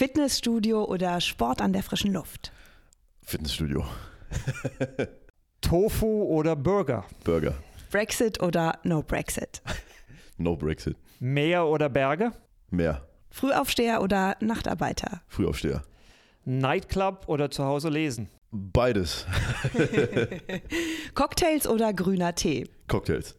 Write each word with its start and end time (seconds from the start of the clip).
Fitnessstudio 0.00 0.84
oder 0.84 1.20
Sport 1.20 1.60
an 1.60 1.74
der 1.74 1.82
frischen 1.82 2.14
Luft? 2.14 2.52
Fitnessstudio. 3.22 3.84
Tofu 5.60 6.22
oder 6.22 6.56
Burger? 6.56 7.04
Burger. 7.22 7.52
Brexit 7.90 8.42
oder 8.42 8.78
No 8.82 9.02
Brexit? 9.02 9.60
No 10.38 10.56
Brexit. 10.56 10.96
Meer 11.18 11.66
oder 11.66 11.90
Berge? 11.90 12.32
Meer. 12.70 13.06
Frühaufsteher 13.28 14.00
oder 14.00 14.38
Nachtarbeiter? 14.40 15.20
Frühaufsteher. 15.28 15.82
Nightclub 16.46 17.24
oder 17.26 17.50
zu 17.50 17.66
Hause 17.66 17.90
lesen? 17.90 18.30
Beides. 18.52 19.26
Cocktails 21.14 21.66
oder 21.68 21.92
grüner 21.92 22.34
Tee? 22.34 22.70
Cocktails. 22.88 23.34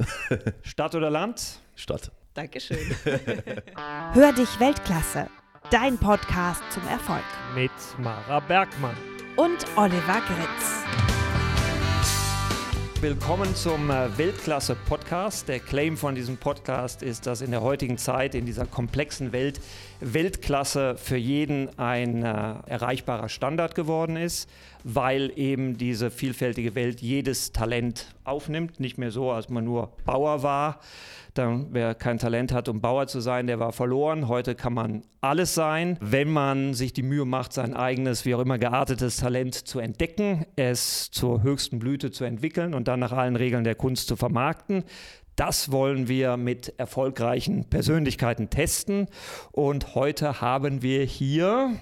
Stadt 0.61 0.93
oder 0.93 1.09
Land? 1.09 1.59
Stadt. 1.73 2.11
Dankeschön. 2.35 2.77
Hör 4.13 4.31
dich 4.33 4.59
Weltklasse. 4.59 5.27
Dein 5.71 5.97
Podcast 5.97 6.61
zum 6.73 6.85
Erfolg. 6.89 7.23
Mit 7.55 7.71
Mara 7.97 8.41
Bergmann. 8.41 8.97
Und 9.37 9.65
Oliver 9.77 10.21
Gritz. 10.27 10.83
Willkommen 12.99 13.55
zum 13.55 13.89
äh, 13.89 14.09
Weltklasse-Podcast. 14.17 15.47
Der 15.47 15.61
Claim 15.61 15.95
von 15.95 16.13
diesem 16.13 16.35
Podcast 16.35 17.01
ist, 17.01 17.25
dass 17.25 17.39
in 17.39 17.51
der 17.51 17.61
heutigen 17.61 17.97
Zeit, 17.97 18.35
in 18.35 18.45
dieser 18.45 18.65
komplexen 18.65 19.31
Welt, 19.31 19.61
Weltklasse 20.01 20.95
für 20.97 21.15
jeden 21.15 21.77
ein 21.77 22.23
äh, 22.23 22.55
erreichbarer 22.65 23.29
Standard 23.29 23.75
geworden 23.75 24.17
ist, 24.17 24.49
weil 24.83 25.31
eben 25.35 25.77
diese 25.77 26.11
vielfältige 26.11 26.75
Welt 26.75 27.01
jedes 27.01 27.51
Talent 27.51 28.07
aufnimmt. 28.23 28.79
Nicht 28.79 28.97
mehr 28.97 29.11
so, 29.11 29.31
als 29.31 29.49
man 29.49 29.63
nur 29.63 29.93
Bauer 30.05 30.43
war. 30.43 30.79
Dann, 31.33 31.67
wer 31.71 31.95
kein 31.95 32.17
Talent 32.17 32.51
hat, 32.51 32.67
um 32.67 32.81
Bauer 32.81 33.07
zu 33.07 33.21
sein, 33.21 33.47
der 33.47 33.57
war 33.59 33.71
verloren. 33.71 34.27
Heute 34.27 34.53
kann 34.53 34.73
man 34.73 35.03
alles 35.21 35.55
sein, 35.55 35.97
wenn 36.01 36.29
man 36.29 36.73
sich 36.73 36.91
die 36.91 37.03
Mühe 37.03 37.23
macht, 37.23 37.53
sein 37.53 37.73
eigenes, 37.73 38.25
wie 38.25 38.35
auch 38.35 38.41
immer 38.41 38.57
geartetes 38.57 39.17
Talent 39.17 39.55
zu 39.55 39.79
entdecken, 39.79 40.45
es 40.57 41.09
zur 41.11 41.41
höchsten 41.41 41.79
Blüte 41.79 42.11
zu 42.11 42.25
entwickeln 42.25 42.73
und 42.73 42.89
dann 42.89 42.99
nach 42.99 43.13
allen 43.13 43.37
Regeln 43.37 43.63
der 43.63 43.75
Kunst 43.75 44.09
zu 44.09 44.17
vermarkten. 44.17 44.83
Das 45.35 45.71
wollen 45.71 46.07
wir 46.07 46.37
mit 46.37 46.73
erfolgreichen 46.77 47.65
Persönlichkeiten 47.65 48.49
testen. 48.49 49.07
Und 49.51 49.95
heute 49.95 50.41
haben 50.41 50.81
wir 50.81 51.03
hier. 51.03 51.75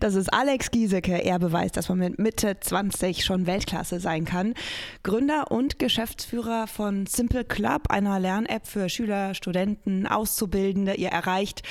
Das 0.00 0.14
ist 0.14 0.32
Alex 0.32 0.70
Giesecke. 0.70 1.24
Er 1.24 1.38
beweist, 1.38 1.76
dass 1.76 1.88
man 1.88 1.98
mit 1.98 2.18
Mitte 2.18 2.58
20 2.60 3.24
schon 3.24 3.46
Weltklasse 3.46 4.00
sein 4.00 4.24
kann. 4.24 4.54
Gründer 5.02 5.50
und 5.50 5.78
Geschäftsführer 5.78 6.66
von 6.66 7.06
Simple 7.06 7.44
Club, 7.44 7.90
einer 7.90 8.18
Lern-App 8.20 8.66
für 8.66 8.88
Schüler, 8.88 9.34
Studenten, 9.34 10.06
Auszubildende. 10.06 10.94
Ihr 10.94 11.08
erreicht 11.08 11.62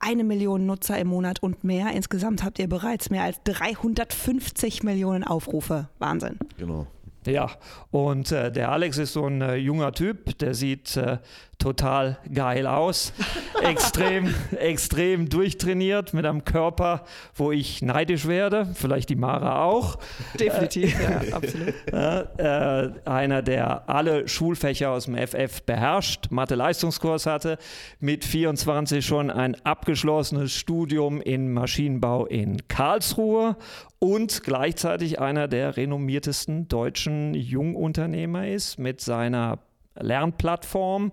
eine 0.00 0.24
Million 0.24 0.66
Nutzer 0.66 0.98
im 0.98 1.08
Monat 1.08 1.42
und 1.42 1.64
mehr. 1.64 1.92
Insgesamt 1.92 2.42
habt 2.42 2.58
ihr 2.58 2.68
bereits 2.68 3.10
mehr 3.10 3.22
als 3.22 3.42
350 3.44 4.82
Millionen 4.82 5.24
Aufrufe. 5.24 5.88
Wahnsinn. 5.98 6.38
Genau. 6.56 6.86
Ja, 7.28 7.50
und 7.90 8.32
äh, 8.32 8.50
der 8.50 8.70
Alex 8.70 8.96
ist 8.96 9.12
so 9.12 9.26
ein 9.26 9.42
äh, 9.42 9.56
junger 9.56 9.92
Typ, 9.92 10.38
der 10.38 10.54
sieht 10.54 10.96
äh, 10.96 11.18
total 11.58 12.18
geil 12.32 12.66
aus. 12.66 13.12
extrem, 13.62 14.34
extrem 14.58 15.28
durchtrainiert 15.28 16.14
mit 16.14 16.24
einem 16.24 16.44
Körper, 16.44 17.04
wo 17.34 17.52
ich 17.52 17.82
neidisch 17.82 18.26
werde. 18.26 18.68
Vielleicht 18.74 19.08
die 19.08 19.16
Mara 19.16 19.64
auch. 19.64 19.98
Definitiv, 20.38 20.96
ja, 21.00 21.20
absolut. 21.36 21.74
Äh, 21.92 22.90
einer, 23.04 23.42
der 23.42 23.88
alle 23.88 24.28
Schulfächer 24.28 24.90
aus 24.90 25.06
dem 25.06 25.16
FF 25.16 25.62
beherrscht, 25.62 26.30
Mathe-Leistungskurs 26.30 27.26
hatte, 27.26 27.58
mit 28.00 28.24
24 28.24 29.04
schon 29.04 29.30
ein 29.30 29.56
abgeschlossenes 29.64 30.52
Studium 30.52 31.20
in 31.20 31.52
Maschinenbau 31.52 32.26
in 32.26 32.68
Karlsruhe 32.68 33.56
und 33.98 34.44
gleichzeitig 34.44 35.18
einer 35.18 35.48
der 35.48 35.76
renommiertesten 35.76 36.68
deutschen 36.68 37.34
Jungunternehmer 37.34 38.46
ist 38.46 38.78
mit 38.78 39.00
seiner 39.00 39.58
Lernplattform. 40.00 41.12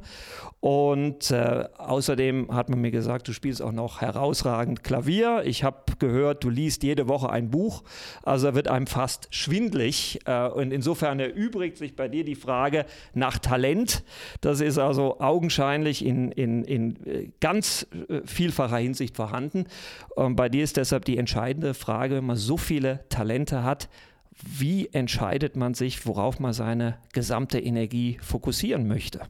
Und 0.60 1.30
äh, 1.30 1.66
außerdem 1.78 2.52
hat 2.52 2.70
man 2.70 2.82
mir 2.82 2.90
gesagt, 2.90 3.28
du 3.28 3.34
spielst 3.34 3.62
auch 3.62 3.72
noch 3.72 4.02
herausragend 4.02 4.84
Klavier. 4.84 5.44
Ich 5.46 5.64
habe 5.64 5.78
gehört, 6.00 6.44
du 6.44 6.50
liest 6.50 6.82
jede 6.82 7.08
Woche 7.08 7.30
ein 7.30 7.52
Buch. 7.52 7.84
Also 8.24 8.56
wird 8.56 8.68
einem 8.68 8.88
fast 8.88 9.28
schwindlig. 9.30 10.20
Äh, 10.26 10.48
und 10.48 10.72
insofern 10.72 11.20
erübrigt 11.20 11.78
sich 11.78 11.96
bei 11.96 12.08
dir 12.08 12.24
die 12.26 12.34
Frage 12.36 12.86
nach 13.14 13.38
Talent. 13.38 14.04
Das 14.42 14.60
ist 14.60 14.80
also 14.80 15.20
augenscheinlich 15.20 16.04
in, 16.04 16.32
in, 16.32 16.64
in 16.64 17.06
äh, 17.06 17.30
ganz 17.40 17.86
äh, 18.10 18.22
vielfacher 18.26 18.78
Hinsicht 18.78 19.16
vorhanden. 19.16 19.66
Und 20.16 20.36
bei 20.36 20.50
dir 20.50 20.64
ist 20.64 20.78
deshalb 20.78 21.06
die 21.06 21.20
entscheidende 21.20 21.76
Frage, 21.76 22.16
wenn 22.16 22.26
man 22.26 22.38
so 22.38 22.58
viele 22.58 23.02
Talente 23.10 23.64
hat, 23.64 23.88
wie 24.44 24.90
entscheidet 24.92 25.56
man 25.56 25.74
sich, 25.74 26.06
worauf 26.06 26.40
man 26.40 26.54
seine 26.54 26.98
gesamte 27.14 27.60
Energie 27.60 28.18
fokussieren 28.22 28.88
möchte? 28.88 29.22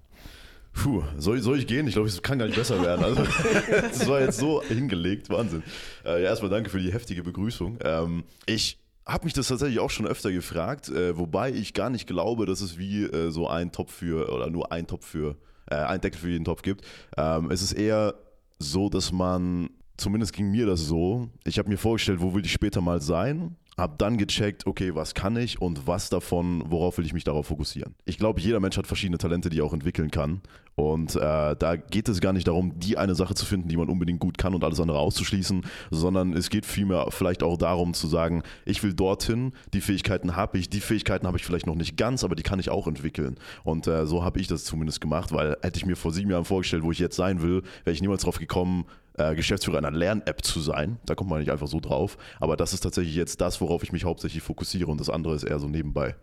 Puh, 0.74 1.04
soll, 1.18 1.42
soll 1.42 1.60
ich 1.60 1.68
gehen? 1.68 1.88
Ich 1.88 1.94
glaube, 1.94 2.10
es 2.10 2.22
kann 2.22 2.38
gar 2.38 2.48
nicht 2.48 2.58
besser 2.58 2.82
werden. 2.82 3.04
Also, 3.04 3.24
das 3.70 4.08
war 4.08 4.22
jetzt 4.22 4.38
so 4.38 4.62
hingelegt, 4.62 5.30
Wahnsinn. 5.30 5.64
Äh, 6.04 6.24
ja, 6.24 6.30
erstmal 6.30 6.52
danke 6.52 6.70
für 6.70 6.80
die 6.80 6.92
heftige 6.92 7.24
Begrüßung. 7.24 7.78
Ähm, 7.82 8.24
ich 8.46 8.78
habe 9.06 9.26
mich 9.26 9.34
das 9.34 9.48
tatsächlich 9.48 9.80
auch 9.80 9.90
schon 9.90 10.06
öfter 10.06 10.32
gefragt, 10.32 10.90
äh, 10.90 11.18
wobei 11.18 11.52
ich 11.52 11.74
gar 11.74 11.90
nicht 11.90 12.08
glaube, 12.08 12.46
dass 12.46 12.62
es 12.62 12.78
wie 12.78 13.04
äh, 13.04 13.32
so 13.32 13.48
ein 13.48 13.72
Topf 13.72 13.94
für, 13.94 14.34
oder 14.34 14.50
nur 14.50 14.72
ein 14.72 14.86
Topf 14.86 15.06
für, 15.06 15.38
äh, 15.70 15.76
ein 15.76 16.02
Deckel 16.02 16.20
für 16.20 16.30
jeden 16.30 16.46
Topf 16.46 16.62
gibt. 16.62 16.84
Ähm, 17.16 17.52
es 17.52 17.62
ist 17.62 17.74
eher 17.74 18.16
so, 18.60 18.90
dass 18.90 19.12
man, 19.12 19.70
zumindest 19.98 20.34
ging 20.34 20.52
mir 20.52 20.66
das 20.66 20.82
so, 20.82 21.30
ich 21.46 21.58
habe 21.58 21.70
mir 21.70 21.78
vorgestellt, 21.78 22.20
wo 22.20 22.34
will 22.34 22.46
ich 22.46 22.52
später 22.52 22.82
mal 22.82 23.02
sein 23.02 23.56
habe 23.78 23.96
dann 23.98 24.18
gecheckt, 24.18 24.66
okay, 24.66 24.96
was 24.96 25.14
kann 25.14 25.36
ich 25.36 25.62
und 25.62 25.86
was 25.88 26.10
davon, 26.10 26.64
worauf 26.68 26.98
will 26.98 27.06
ich 27.06 27.14
mich 27.14 27.24
darauf 27.24 27.48
fokussieren. 27.48 27.96
Ich 28.06 28.18
glaube, 28.18 28.40
jeder 28.40 28.60
Mensch 28.60 28.78
hat 28.78 28.88
verschiedene 28.88 29.18
Talente, 29.18 29.50
die 29.50 29.60
er 29.60 29.66
auch 29.66 29.74
entwickeln 29.74 30.12
kann. 30.12 30.42
Und 30.76 31.16
äh, 31.16 31.56
da 31.56 31.76
geht 31.78 32.10
es 32.10 32.20
gar 32.20 32.34
nicht 32.34 32.48
darum, 32.48 32.78
die 32.80 32.98
eine 32.98 33.16
Sache 33.16 33.34
zu 33.34 33.46
finden, 33.46 33.70
die 33.70 33.78
man 33.78 33.90
unbedingt 33.90 34.20
gut 34.20 34.38
kann 34.38 34.54
und 34.54 34.64
alles 34.64 34.80
andere 34.80 35.00
auszuschließen, 35.00 35.66
sondern 35.90 36.34
es 36.34 36.50
geht 36.50 36.66
vielmehr 36.66 37.08
vielleicht 37.10 37.44
auch 37.44 37.58
darum 37.58 37.94
zu 37.94 38.08
sagen, 38.08 38.44
ich 38.66 38.84
will 38.84 38.94
dorthin, 38.94 39.54
die 39.74 39.80
Fähigkeiten 39.80 40.36
habe 40.36 40.58
ich, 40.58 40.70
die 40.70 40.82
Fähigkeiten 40.82 41.28
habe 41.28 41.38
ich 41.38 41.46
vielleicht 41.46 41.68
noch 41.68 41.76
nicht 41.76 41.96
ganz, 41.96 42.26
aber 42.26 42.36
die 42.36 42.44
kann 42.44 42.60
ich 42.60 42.70
auch 42.70 42.88
entwickeln. 42.88 43.38
Und 43.64 43.88
äh, 43.88 44.06
so 44.06 44.24
habe 44.24 44.40
ich 44.40 44.48
das 44.48 44.66
zumindest 44.66 45.00
gemacht, 45.00 45.32
weil 45.32 45.58
hätte 45.62 45.78
ich 45.78 45.86
mir 45.86 45.96
vor 45.96 46.12
sieben 46.12 46.30
Jahren 46.30 46.46
vorgestellt, 46.46 46.84
wo 46.84 46.92
ich 46.92 47.00
jetzt 47.00 47.16
sein 47.16 47.42
will, 47.42 47.64
wäre 47.86 47.94
ich 47.94 48.02
niemals 48.02 48.24
drauf 48.24 48.38
gekommen, 48.38 48.86
äh, 49.18 49.36
Geschäftsführer 49.36 49.78
einer 49.78 49.92
Lern-App 49.92 50.44
zu 50.44 50.60
sein. 50.62 50.98
Da 51.06 51.16
kommt 51.16 51.30
man 51.30 51.40
nicht 51.40 51.52
einfach 51.52 51.68
so 51.68 51.80
drauf. 51.80 52.18
Aber 52.40 52.58
das 52.58 52.74
ist 52.74 52.82
tatsächlich 52.82 53.16
jetzt 53.16 53.42
das, 53.42 53.62
worauf 53.62 53.84
ich 53.84 53.92
mich 53.92 54.04
hauptsächlich 54.04 54.44
fokussiere 54.44 54.90
und 54.92 55.00
das 55.00 55.10
andere 55.10 55.36
ist 55.36 55.44
eher 55.44 55.60
so 55.60 55.68
nebenbei. 55.68 56.16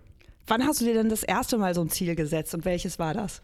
Wann 0.46 0.64
hast 0.64 0.80
du 0.80 0.84
dir 0.84 0.94
denn 0.94 1.08
das 1.08 1.22
erste 1.22 1.56
Mal 1.58 1.74
so 1.74 1.82
ein 1.82 1.90
Ziel 1.90 2.14
gesetzt 2.14 2.54
und 2.54 2.64
welches 2.64 2.98
war 2.98 3.14
das? 3.14 3.42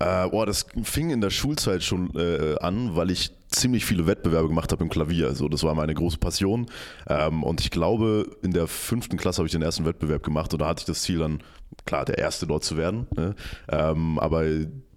Äh, 0.00 0.28
boah, 0.28 0.44
das 0.44 0.66
fing 0.82 1.10
in 1.10 1.20
der 1.20 1.30
Schulzeit 1.30 1.82
schon 1.82 2.14
äh, 2.16 2.56
an, 2.58 2.96
weil 2.96 3.10
ich 3.10 3.30
ziemlich 3.54 3.84
viele 3.84 4.06
Wettbewerbe 4.06 4.48
gemacht 4.48 4.72
habe 4.72 4.84
im 4.84 4.90
Klavier. 4.90 5.28
Also 5.28 5.48
das 5.48 5.62
war 5.62 5.74
meine 5.74 5.94
große 5.94 6.18
Passion. 6.18 6.66
Ähm, 7.08 7.42
und 7.42 7.60
ich 7.60 7.70
glaube, 7.70 8.26
in 8.42 8.52
der 8.52 8.66
fünften 8.66 9.16
Klasse 9.16 9.38
habe 9.38 9.46
ich 9.46 9.52
den 9.52 9.62
ersten 9.62 9.84
Wettbewerb 9.84 10.22
gemacht 10.22 10.52
und 10.52 10.60
da 10.60 10.66
hatte 10.66 10.80
ich 10.80 10.86
das 10.86 11.02
Ziel 11.02 11.18
dann, 11.18 11.42
klar, 11.84 12.04
der 12.04 12.18
Erste 12.18 12.46
dort 12.46 12.64
zu 12.64 12.76
werden. 12.76 13.06
Ne? 13.16 13.34
Ähm, 13.68 14.18
aber 14.18 14.44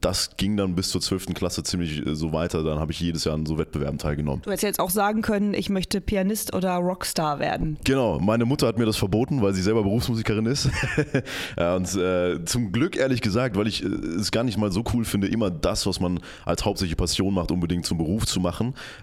das 0.01 0.37
ging 0.37 0.57
dann 0.57 0.75
bis 0.75 0.89
zur 0.89 1.01
12. 1.01 1.33
Klasse 1.33 1.63
ziemlich 1.63 2.05
äh, 2.05 2.15
so 2.15 2.33
weiter. 2.33 2.63
Dann 2.63 2.79
habe 2.79 2.91
ich 2.91 2.99
jedes 2.99 3.23
Jahr 3.25 3.35
an 3.35 3.45
so 3.45 3.57
Wettbewerben 3.57 3.97
teilgenommen. 3.97 4.41
Du 4.43 4.49
hättest 4.49 4.63
jetzt 4.63 4.79
auch 4.79 4.89
sagen 4.89 5.21
können, 5.21 5.53
ich 5.53 5.69
möchte 5.69 6.01
Pianist 6.01 6.53
oder 6.53 6.75
Rockstar 6.75 7.39
werden. 7.39 7.77
Genau, 7.83 8.19
meine 8.19 8.45
Mutter 8.45 8.67
hat 8.67 8.77
mir 8.77 8.85
das 8.85 8.97
verboten, 8.97 9.41
weil 9.41 9.53
sie 9.53 9.61
selber 9.61 9.83
Berufsmusikerin 9.83 10.45
ist. 10.45 10.69
und 11.57 11.95
äh, 11.95 12.43
zum 12.45 12.71
Glück 12.71 12.95
ehrlich 12.95 13.21
gesagt, 13.21 13.55
weil 13.55 13.67
ich 13.67 13.83
äh, 13.83 13.87
es 13.87 14.31
gar 14.31 14.43
nicht 14.43 14.57
mal 14.57 14.71
so 14.71 14.83
cool 14.93 15.05
finde, 15.05 15.27
immer 15.27 15.49
das, 15.49 15.85
was 15.85 15.99
man 15.99 16.19
als 16.45 16.65
hauptsächliche 16.65 16.95
Passion 16.95 17.33
macht, 17.33 17.51
unbedingt 17.51 17.85
zum 17.85 17.97
Beruf 17.97 18.25
zu 18.25 18.39
machen. 18.39 18.46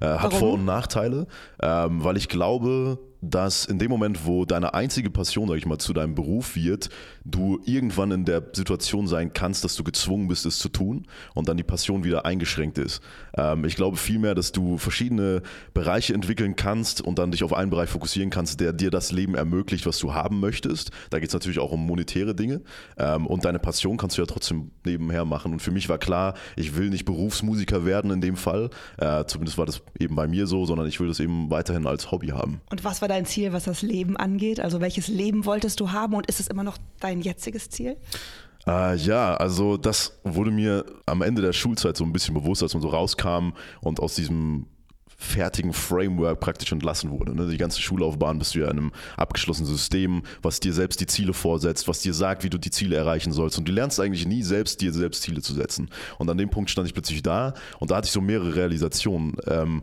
Äh, 0.01 0.07
hat 0.07 0.25
Warum? 0.25 0.39
Vor- 0.39 0.53
und 0.55 0.65
Nachteile, 0.65 1.27
ähm, 1.63 2.05
weil 2.05 2.17
ich 2.17 2.29
glaube, 2.29 2.99
dass 3.31 3.65
in 3.65 3.79
dem 3.79 3.91
Moment, 3.91 4.27
wo 4.27 4.45
deine 4.45 4.75
einzige 4.75 5.11
Passion, 5.11 5.49
sag 5.49 5.57
ich 5.57 5.67
mal, 5.67 5.79
zu 5.79 5.93
deinem 5.93 6.15
Beruf 6.15 6.57
wird, 6.57 6.89
du 7.25 7.61
irgendwann 7.65 8.11
in 8.11 8.25
der 8.25 8.43
Situation 8.53 9.07
sein 9.07 9.33
kannst, 9.33 9.65
dass 9.65 9.77
du 9.77 9.85
gezwungen 9.85 10.29
bist, 10.29 10.47
es 10.47 10.59
zu 10.59 10.69
tun 10.69 11.07
und 11.35 11.49
dann 11.49 11.57
die 11.57 11.63
Passion 11.63 12.05
wieder 12.05 12.25
eingeschränkt 12.25 12.79
ist. 12.79 13.03
Ähm, 13.37 13.65
ich 13.65 13.77
glaube 13.77 13.97
vielmehr, 13.97 14.35
dass 14.35 14.53
du 14.53 14.79
verschiedene 14.79 15.43
Bereiche 15.73 16.15
entwickeln 16.15 16.57
kannst 16.57 17.01
und 17.01 17.19
dann 17.19 17.31
dich 17.31 17.45
auf 17.45 17.53
einen 17.53 17.71
Bereich 17.71 17.89
fokussieren 17.91 18.31
kannst, 18.31 18.61
der 18.61 18.73
dir 18.73 18.91
das 18.91 19.13
Leben 19.13 19.35
ermöglicht, 19.35 19.87
was 19.87 19.99
du 19.99 20.15
haben 20.15 20.41
möchtest. 20.41 20.91
Da 21.11 21.19
geht 21.19 21.29
es 21.29 21.35
natürlich 21.35 21.59
auch 21.59 21.73
um 21.73 21.87
monetäre 21.87 22.35
Dinge 22.35 22.63
ähm, 22.99 23.27
und 23.27 23.45
deine 23.45 23.59
Passion 23.59 23.97
kannst 23.97 24.19
du 24.19 24.23
ja 24.23 24.27
trotzdem 24.27 24.71
nebenher 24.85 25.25
machen. 25.25 25.53
Und 25.53 25.61
für 25.61 25.71
mich 25.71 25.89
war 25.89 25.99
klar, 25.99 26.35
ich 26.57 26.77
will 26.77 26.91
nicht 26.91 27.05
Berufsmusiker 27.05 27.85
werden 27.85 28.11
in 28.11 28.21
dem 28.21 28.37
Fall. 28.37 28.71
Äh, 28.99 29.25
zumindest 29.27 29.59
war 29.59 29.67
das 29.67 29.83
eben 29.99 30.15
bei 30.15 30.27
mir 30.27 30.47
so, 30.47 30.67
sondern 30.67 30.87
ich 30.87 31.01
will 31.01 31.09
das 31.09 31.21
eben 31.21 31.51
weiterhin 31.51 31.87
als 31.87 32.11
Hobby 32.11 32.29
haben. 32.29 32.61
Und 32.71 32.85
was 32.85 33.01
war 33.01 33.09
dein 33.15 33.27
Ziel, 33.27 33.53
was 33.53 33.65
das 33.65 33.83
Leben 33.83 34.17
angeht? 34.17 34.61
Also 34.61 34.81
welches 34.81 35.09
Leben 35.09 35.45
wolltest 35.47 35.81
du 35.81 35.93
haben 35.93 36.15
und 36.15 36.27
ist 36.27 36.41
es 36.41 36.49
immer 36.49 36.65
noch 36.65 36.79
dein 37.01 37.21
jetziges 37.21 37.71
Ziel? 37.71 37.97
Äh, 38.67 38.97
ja, 38.97 39.35
also 39.35 39.77
das 39.77 40.19
wurde 40.25 40.51
mir 40.51 40.85
am 41.07 41.23
Ende 41.23 41.43
der 41.43 41.53
Schulzeit 41.53 41.97
so 41.97 42.05
ein 42.05 42.13
bisschen 42.13 42.35
bewusst, 42.35 42.63
als 42.63 42.75
man 42.75 42.83
so 42.83 42.89
rauskam 42.89 43.51
und 43.81 44.01
aus 44.01 44.15
diesem 44.15 44.67
fertigen 45.17 45.73
Framework 45.73 46.41
praktisch 46.41 46.73
entlassen 46.73 47.11
wurde. 47.11 47.35
Ne? 47.35 47.49
Die 47.49 47.57
ganze 47.57 47.81
Schullaufbahn 47.81 48.39
bist 48.39 48.55
du 48.55 48.61
ja 48.61 48.67
in 48.67 48.79
einem 48.79 48.93
abgeschlossenen 49.17 49.71
System, 49.71 50.23
was 50.43 50.61
dir 50.61 50.73
selbst 50.73 51.01
die 51.01 51.07
Ziele 51.07 51.33
vorsetzt, 51.33 51.87
was 51.87 52.01
dir 52.01 52.13
sagt, 52.13 52.43
wie 52.43 52.51
du 52.51 52.59
die 52.59 52.71
Ziele 52.71 52.97
erreichen 52.97 53.33
sollst. 53.33 53.57
Und 53.59 53.69
du 53.69 53.73
lernst 53.73 54.01
eigentlich 54.01 54.27
nie 54.27 54.43
selbst, 54.43 54.81
dir 54.81 54.93
selbst 54.93 55.23
Ziele 55.23 55.41
zu 55.41 55.55
setzen. 55.55 55.89
Und 56.19 56.29
an 56.29 56.37
dem 56.37 56.51
Punkt 56.51 56.69
stand 56.69 56.89
ich 56.89 56.95
plötzlich 56.95 57.23
da 57.23 57.55
und 57.79 57.91
da 57.91 57.97
hatte 57.97 58.07
ich 58.07 58.13
so 58.13 58.21
mehrere 58.21 58.57
Realisationen. 58.57 59.37
Ähm, 59.47 59.83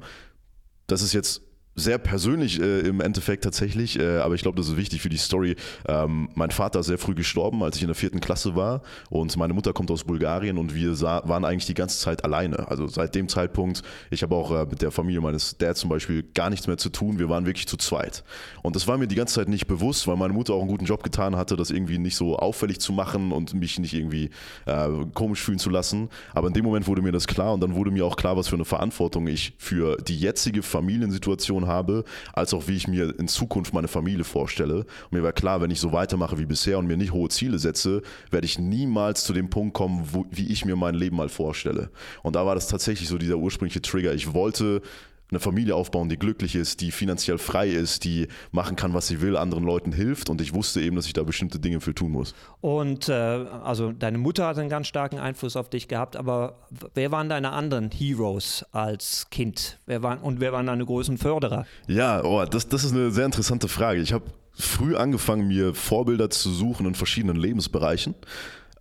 das 0.88 1.02
ist 1.02 1.14
jetzt 1.14 1.42
sehr 1.82 1.98
persönlich 1.98 2.60
äh, 2.60 2.80
im 2.82 3.02
Endeffekt 3.02 3.44
tatsächlich, 3.44 4.00
äh, 4.00 4.18
aber 4.18 4.36
ich 4.36 4.42
glaube, 4.42 4.58
das 4.58 4.70
ist 4.70 4.78
wichtig 4.78 5.02
für 5.02 5.10
die 5.10 5.18
Story. 5.18 5.56
Ähm, 5.88 6.30
mein 6.36 6.52
Vater 6.52 6.80
ist 6.80 6.88
sehr 6.88 6.98
früh 6.98 7.16
gestorben, 7.16 7.64
als 7.64 7.78
ich 7.78 7.82
in 7.82 7.88
der 7.88 7.96
vierten 7.96 8.20
Klasse 8.20 8.56
war 8.56 8.82
und 9.10 9.36
meine 9.38 9.54
Mutter 9.54 9.74
kommt 9.74 9.92
aus 9.92 10.04
Bulgarien 10.04 10.58
und 10.58 10.76
wir 10.76 10.96
sah, 10.96 11.22
waren 11.26 11.46
eigentlich 11.46 11.66
die 11.66 11.74
ganze 11.74 12.00
Zeit 12.00 12.24
alleine. 12.24 12.68
Also 12.70 12.88
seit 12.88 13.16
dem 13.16 13.28
Zeitpunkt, 13.28 13.82
ich 14.10 14.24
habe 14.24 14.36
auch 14.36 14.52
äh, 14.52 14.66
mit 14.66 14.82
der 14.82 14.92
Familie 14.92 15.22
meines 15.22 15.58
Dads 15.58 15.80
zum 15.80 15.90
Beispiel 15.90 16.24
gar 16.34 16.50
nichts 16.50 16.68
mehr 16.68 16.78
zu 16.78 16.90
tun, 16.90 17.20
wir 17.20 17.30
waren 17.30 17.46
wirklich 17.46 17.68
zu 17.68 17.78
zweit. 17.78 18.24
Und 18.62 18.76
das 18.76 18.88
war 18.88 18.98
mir 18.98 19.08
die 19.08 19.16
ganze 19.16 19.36
Zeit 19.36 19.50
nicht 19.50 19.68
bewusst, 19.68 20.08
weil 20.08 20.18
meine 20.18 20.34
Mutter 20.34 20.54
auch 20.54 20.62
einen 20.62 20.70
guten 20.70 20.86
Job 20.86 21.04
getan 21.04 21.36
hatte, 21.36 21.56
das 21.56 21.72
irgendwie 21.72 21.98
nicht 21.98 22.16
so 22.16 22.38
auffällig 22.38 22.80
zu 22.80 22.94
machen 22.94 23.32
und 23.32 23.54
mich 23.54 23.80
nicht 23.80 23.94
irgendwie 23.94 24.30
äh, 24.66 24.88
komisch 25.14 25.42
fühlen 25.42 25.60
zu 25.60 25.70
lassen. 25.70 26.10
Aber 26.34 26.48
in 26.48 26.54
dem 26.54 26.66
Moment 26.66 26.88
wurde 26.88 27.02
mir 27.02 27.12
das 27.12 27.28
klar 27.28 27.54
und 27.54 27.62
dann 27.62 27.76
wurde 27.76 27.92
mir 27.92 28.06
auch 28.06 28.16
klar, 28.16 28.38
was 28.38 28.48
für 28.48 28.56
eine 28.56 28.66
Verantwortung 28.66 29.28
ich 29.28 29.54
für 29.58 29.98
die 29.98 30.18
jetzige 30.18 30.62
Familiensituation 30.62 31.42
Situation 31.42 31.68
habe, 31.72 32.04
als 32.34 32.54
auch 32.54 32.68
wie 32.68 32.76
ich 32.76 32.88
mir 32.88 33.18
in 33.20 33.28
Zukunft 33.28 33.74
meine 33.74 33.88
Familie 33.88 34.24
vorstelle. 34.24 34.80
Und 34.80 35.12
mir 35.12 35.24
war 35.24 35.34
klar, 35.34 35.62
wenn 35.62 35.72
ich 35.72 35.80
so 35.80 35.92
weitermache 35.92 36.38
wie 36.38 36.46
bisher 36.46 36.78
und 36.78 36.88
mir 36.88 36.98
nicht 36.98 37.14
hohe 37.14 37.30
Ziele 37.30 37.58
setze, 37.58 38.02
werde 38.30 38.46
ich 38.46 38.60
niemals 38.60 39.24
zu 39.24 39.34
dem 39.34 39.50
Punkt 39.50 39.74
kommen, 39.74 40.08
wo, 40.12 40.26
wie 40.30 40.52
ich 40.52 40.66
mir 40.66 40.76
mein 40.76 40.96
Leben 40.96 41.16
mal 41.16 41.30
vorstelle. 41.30 41.90
Und 42.22 42.36
da 42.36 42.46
war 42.46 42.56
das 42.56 42.68
tatsächlich 42.68 43.10
so 43.10 43.18
dieser 43.18 43.38
ursprüngliche 43.38 43.82
Trigger. 43.82 44.14
Ich 44.14 44.34
wollte 44.34 44.82
eine 45.32 45.40
Familie 45.40 45.76
aufbauen, 45.76 46.10
die 46.10 46.18
glücklich 46.18 46.56
ist, 46.56 46.82
die 46.82 46.92
finanziell 46.92 47.38
frei 47.38 47.70
ist, 47.70 48.04
die 48.04 48.28
machen 48.52 48.76
kann, 48.76 48.94
was 48.94 49.08
sie 49.08 49.22
will, 49.22 49.38
anderen 49.38 49.64
Leuten 49.64 49.94
hilft. 49.94 50.30
Und 50.30 50.42
ich 50.42 50.54
wusste 50.54 50.82
eben, 50.82 50.98
dass 50.98 51.06
ich 51.06 51.14
da 51.14 51.24
bestimmte 51.24 51.58
Dinge 51.58 51.80
für 51.80 51.96
tun 51.96 52.12
muss. 52.12 52.36
Und 52.60 53.08
äh, 53.08 53.14
also 53.14 53.94
deine 53.94 54.18
Mutter 54.18 54.46
hat 54.46 54.58
einen 54.58 54.68
ganz 54.68 54.88
starken 54.88 55.20
Einfluss 55.20 55.56
auf 55.56 55.70
dich 55.70 55.88
gehabt, 55.88 56.18
aber 56.18 56.58
wer 56.94 57.12
waren 57.12 57.30
deine 57.30 57.52
anderen 57.52 57.90
Heroes 57.92 58.66
als 58.74 59.30
Kind? 59.30 59.80
Wer 59.86 60.04
waren, 60.04 60.20
und 60.20 60.42
wer 60.42 60.52
waren 60.52 60.66
deine 60.66 60.86
großen 60.86 61.18
Förderer? 61.18 61.66
Ja, 61.88 62.24
oh, 62.26 62.44
das, 62.44 62.68
das 62.68 62.84
ist 62.84 62.92
eine 62.92 63.12
sehr 63.12 63.26
interessante 63.26 63.70
Frage. 63.70 64.02
Ich 64.02 64.12
habe 64.12 64.26
früh 64.52 64.98
angefangen, 64.98 65.48
mir 65.48 65.74
Vorbilder 65.74 66.30
zu 66.30 66.52
suchen 66.52 66.86
in 66.86 66.96
verschiedenen 66.96 67.38
Lebensbereichen. 67.38 68.16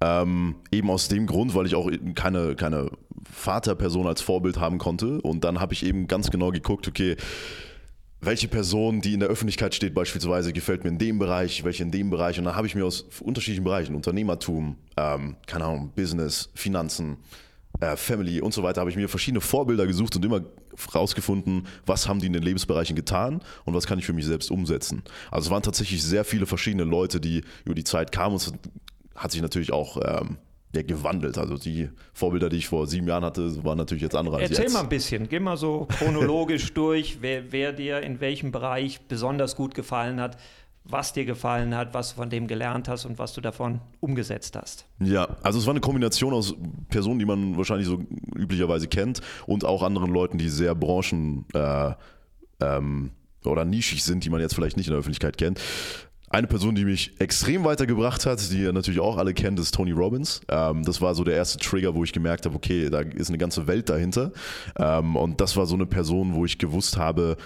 Ähm, 0.02 0.56
eben 0.70 0.90
aus 0.90 1.08
dem 1.08 1.26
Grund, 1.26 1.54
weil 1.54 1.66
ich 1.66 1.74
auch 1.74 1.90
keine, 2.14 2.54
keine 2.54 2.90
Vaterperson 3.30 4.06
als 4.06 4.22
Vorbild 4.22 4.58
haben 4.58 4.78
konnte. 4.78 5.20
Und 5.20 5.44
dann 5.44 5.60
habe 5.60 5.74
ich 5.74 5.84
eben 5.84 6.06
ganz 6.06 6.30
genau 6.30 6.50
geguckt, 6.50 6.88
okay, 6.88 7.16
welche 8.22 8.48
Person, 8.48 9.00
die 9.00 9.14
in 9.14 9.20
der 9.20 9.28
Öffentlichkeit 9.28 9.74
steht, 9.74 9.94
beispielsweise, 9.94 10.52
gefällt 10.52 10.84
mir 10.84 10.90
in 10.90 10.98
dem 10.98 11.18
Bereich, 11.18 11.64
welche 11.64 11.82
in 11.82 11.90
dem 11.90 12.10
Bereich. 12.10 12.38
Und 12.38 12.44
dann 12.44 12.54
habe 12.54 12.66
ich 12.66 12.74
mir 12.74 12.84
aus 12.84 13.06
unterschiedlichen 13.20 13.64
Bereichen, 13.64 13.94
Unternehmertum, 13.94 14.76
ähm, 14.96 15.36
keine 15.46 15.64
Ahnung, 15.64 15.92
Business, 15.94 16.50
Finanzen, 16.54 17.16
äh, 17.80 17.96
Family 17.96 18.40
und 18.40 18.52
so 18.52 18.62
weiter, 18.62 18.80
habe 18.80 18.90
ich 18.90 18.96
mir 18.96 19.08
verschiedene 19.08 19.40
Vorbilder 19.40 19.86
gesucht 19.86 20.16
und 20.16 20.24
immer 20.24 20.42
rausgefunden, 20.94 21.66
was 21.86 22.08
haben 22.08 22.20
die 22.20 22.26
in 22.26 22.32
den 22.32 22.42
Lebensbereichen 22.42 22.94
getan 22.94 23.40
und 23.64 23.74
was 23.74 23.86
kann 23.86 23.98
ich 23.98 24.06
für 24.06 24.12
mich 24.12 24.26
selbst 24.26 24.50
umsetzen. 24.50 25.02
Also 25.30 25.46
es 25.46 25.50
waren 25.50 25.62
tatsächlich 25.62 26.02
sehr 26.02 26.24
viele 26.24 26.46
verschiedene 26.46 26.84
Leute, 26.84 27.20
die 27.20 27.42
über 27.64 27.74
die 27.74 27.84
Zeit 27.84 28.12
kamen 28.12 28.34
und 28.34 28.58
hat 29.20 29.30
sich 29.30 29.42
natürlich 29.42 29.72
auch 29.72 29.98
ähm, 30.02 30.38
ja, 30.74 30.82
gewandelt. 30.82 31.36
Also 31.36 31.56
die 31.56 31.90
Vorbilder, 32.12 32.48
die 32.48 32.56
ich 32.56 32.68
vor 32.68 32.86
sieben 32.86 33.06
Jahren 33.06 33.24
hatte, 33.24 33.62
waren 33.64 33.76
natürlich 33.78 34.02
jetzt 34.02 34.16
andere 34.16 34.36
als 34.36 34.50
Erzähl 34.50 34.72
mal 34.72 34.80
ein 34.80 34.88
bisschen, 34.88 35.28
geh 35.28 35.38
mal 35.38 35.56
so 35.56 35.86
chronologisch 35.98 36.72
durch, 36.74 37.18
wer, 37.20 37.52
wer, 37.52 37.72
dir 37.72 38.00
in 38.00 38.20
welchem 38.20 38.50
Bereich 38.50 39.00
besonders 39.02 39.56
gut 39.56 39.74
gefallen 39.74 40.20
hat, 40.20 40.38
was 40.84 41.12
dir 41.12 41.24
gefallen 41.26 41.76
hat, 41.76 41.92
was 41.92 42.10
du 42.10 42.16
von 42.16 42.30
dem 42.30 42.46
gelernt 42.46 42.88
hast 42.88 43.04
und 43.04 43.18
was 43.18 43.34
du 43.34 43.40
davon 43.40 43.80
umgesetzt 44.00 44.56
hast. 44.56 44.86
Ja, 45.00 45.36
also 45.42 45.58
es 45.58 45.66
war 45.66 45.72
eine 45.72 45.80
Kombination 45.80 46.32
aus 46.32 46.54
Personen, 46.88 47.18
die 47.18 47.26
man 47.26 47.56
wahrscheinlich 47.56 47.86
so 47.86 48.02
üblicherweise 48.34 48.88
kennt 48.88 49.20
und 49.46 49.64
auch 49.64 49.82
anderen 49.82 50.10
Leuten, 50.10 50.38
die 50.38 50.48
sehr 50.48 50.74
branchen 50.74 51.44
äh, 51.52 51.92
ähm, 52.60 53.10
oder 53.44 53.64
nischig 53.64 54.02
sind, 54.02 54.24
die 54.24 54.30
man 54.30 54.40
jetzt 54.40 54.54
vielleicht 54.54 54.76
nicht 54.76 54.86
in 54.86 54.92
der 54.92 55.00
Öffentlichkeit 55.00 55.36
kennt. 55.36 55.60
Eine 56.32 56.46
Person, 56.46 56.76
die 56.76 56.84
mich 56.84 57.10
extrem 57.18 57.64
weitergebracht 57.64 58.24
hat, 58.24 58.52
die 58.52 58.62
ihr 58.62 58.72
natürlich 58.72 59.00
auch 59.00 59.16
alle 59.16 59.34
kennt, 59.34 59.58
ist 59.58 59.74
Tony 59.74 59.90
Robbins. 59.90 60.40
Ähm, 60.48 60.84
das 60.84 61.00
war 61.00 61.16
so 61.16 61.24
der 61.24 61.34
erste 61.34 61.58
Trigger, 61.58 61.96
wo 61.96 62.04
ich 62.04 62.12
gemerkt 62.12 62.46
habe, 62.46 62.54
okay, 62.54 62.88
da 62.88 63.00
ist 63.00 63.30
eine 63.30 63.38
ganze 63.38 63.66
Welt 63.66 63.88
dahinter. 63.88 64.30
Ähm, 64.78 65.16
und 65.16 65.40
das 65.40 65.56
war 65.56 65.66
so 65.66 65.74
eine 65.74 65.86
Person, 65.86 66.34
wo 66.34 66.44
ich 66.44 66.58
gewusst 66.58 66.96
habe, 66.96 67.36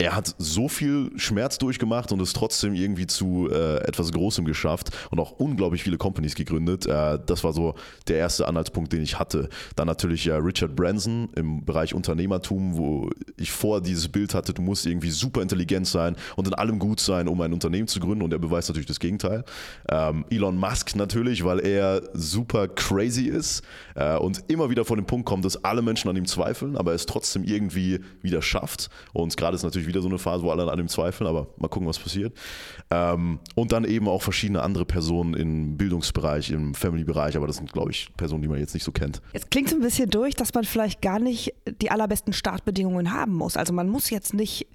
er 0.00 0.16
hat 0.16 0.34
so 0.38 0.68
viel 0.68 1.10
Schmerz 1.16 1.58
durchgemacht 1.58 2.10
und 2.10 2.20
es 2.22 2.32
trotzdem 2.32 2.72
irgendwie 2.72 3.06
zu 3.06 3.50
äh, 3.50 3.76
etwas 3.86 4.10
Großem 4.12 4.46
geschafft 4.46 4.88
und 5.10 5.20
auch 5.20 5.32
unglaublich 5.32 5.82
viele 5.82 5.98
Companies 5.98 6.34
gegründet. 6.34 6.86
Äh, 6.86 7.18
das 7.26 7.44
war 7.44 7.52
so 7.52 7.74
der 8.08 8.16
erste 8.16 8.48
Anhaltspunkt, 8.48 8.94
den 8.94 9.02
ich 9.02 9.18
hatte. 9.18 9.50
Dann 9.76 9.86
natürlich 9.86 10.26
äh, 10.26 10.32
Richard 10.32 10.74
Branson 10.74 11.28
im 11.36 11.66
Bereich 11.66 11.92
Unternehmertum, 11.92 12.78
wo 12.78 13.10
ich 13.36 13.52
vor 13.52 13.82
dieses 13.82 14.08
Bild 14.08 14.32
hatte, 14.32 14.54
du 14.54 14.62
musst 14.62 14.86
irgendwie 14.86 15.10
super 15.10 15.42
intelligent 15.42 15.86
sein 15.86 16.16
und 16.34 16.48
in 16.48 16.54
allem 16.54 16.78
gut 16.78 17.00
sein, 17.00 17.28
um 17.28 17.38
ein 17.42 17.52
Unternehmen 17.52 17.86
zu 17.86 18.00
gründen 18.00 18.22
und 18.22 18.32
er 18.32 18.38
beweist 18.38 18.70
natürlich 18.70 18.86
das 18.86 19.00
Gegenteil. 19.00 19.44
Ähm, 19.90 20.24
Elon 20.30 20.56
Musk 20.56 20.96
natürlich, 20.96 21.44
weil 21.44 21.60
er 21.60 22.00
super 22.14 22.68
crazy 22.68 23.24
ist 23.24 23.62
äh, 23.96 24.16
und 24.16 24.44
immer 24.48 24.70
wieder 24.70 24.86
vor 24.86 24.96
den 24.96 25.04
Punkt 25.04 25.26
kommt, 25.26 25.44
dass 25.44 25.62
alle 25.62 25.82
Menschen 25.82 26.08
an 26.08 26.16
ihm 26.16 26.26
zweifeln, 26.26 26.78
aber 26.78 26.92
er 26.92 26.96
es 26.96 27.04
trotzdem 27.04 27.44
irgendwie 27.44 28.00
wieder 28.22 28.40
schafft 28.40 28.88
und 29.12 29.36
gerade 29.36 29.56
ist 29.56 29.62
natürlich 29.62 29.89
wieder 29.90 30.02
so 30.02 30.08
eine 30.08 30.18
Phase, 30.18 30.42
wo 30.42 30.50
alle 30.50 30.70
an 30.70 30.78
ihm 30.78 30.88
zweifeln, 30.88 31.28
aber 31.28 31.48
mal 31.58 31.68
gucken, 31.68 31.88
was 31.88 31.98
passiert. 31.98 32.32
Ähm, 32.90 33.38
und 33.54 33.72
dann 33.72 33.84
eben 33.84 34.08
auch 34.08 34.22
verschiedene 34.22 34.62
andere 34.62 34.84
Personen 34.84 35.34
im 35.34 35.76
Bildungsbereich, 35.76 36.50
im 36.50 36.74
Family-Bereich, 36.74 37.36
aber 37.36 37.46
das 37.46 37.56
sind, 37.56 37.72
glaube 37.72 37.90
ich, 37.90 38.08
Personen, 38.16 38.42
die 38.42 38.48
man 38.48 38.58
jetzt 38.58 38.74
nicht 38.74 38.84
so 38.84 38.92
kennt. 38.92 39.20
Jetzt 39.32 39.50
klingt 39.50 39.68
so 39.68 39.76
ein 39.76 39.82
bisschen 39.82 40.08
durch, 40.10 40.34
dass 40.34 40.54
man 40.54 40.64
vielleicht 40.64 41.02
gar 41.02 41.18
nicht 41.18 41.52
die 41.80 41.90
allerbesten 41.90 42.32
Startbedingungen 42.32 43.12
haben 43.12 43.34
muss. 43.34 43.56
Also 43.56 43.72
man 43.72 43.88
muss 43.88 44.10
jetzt 44.10 44.32
nicht 44.32 44.66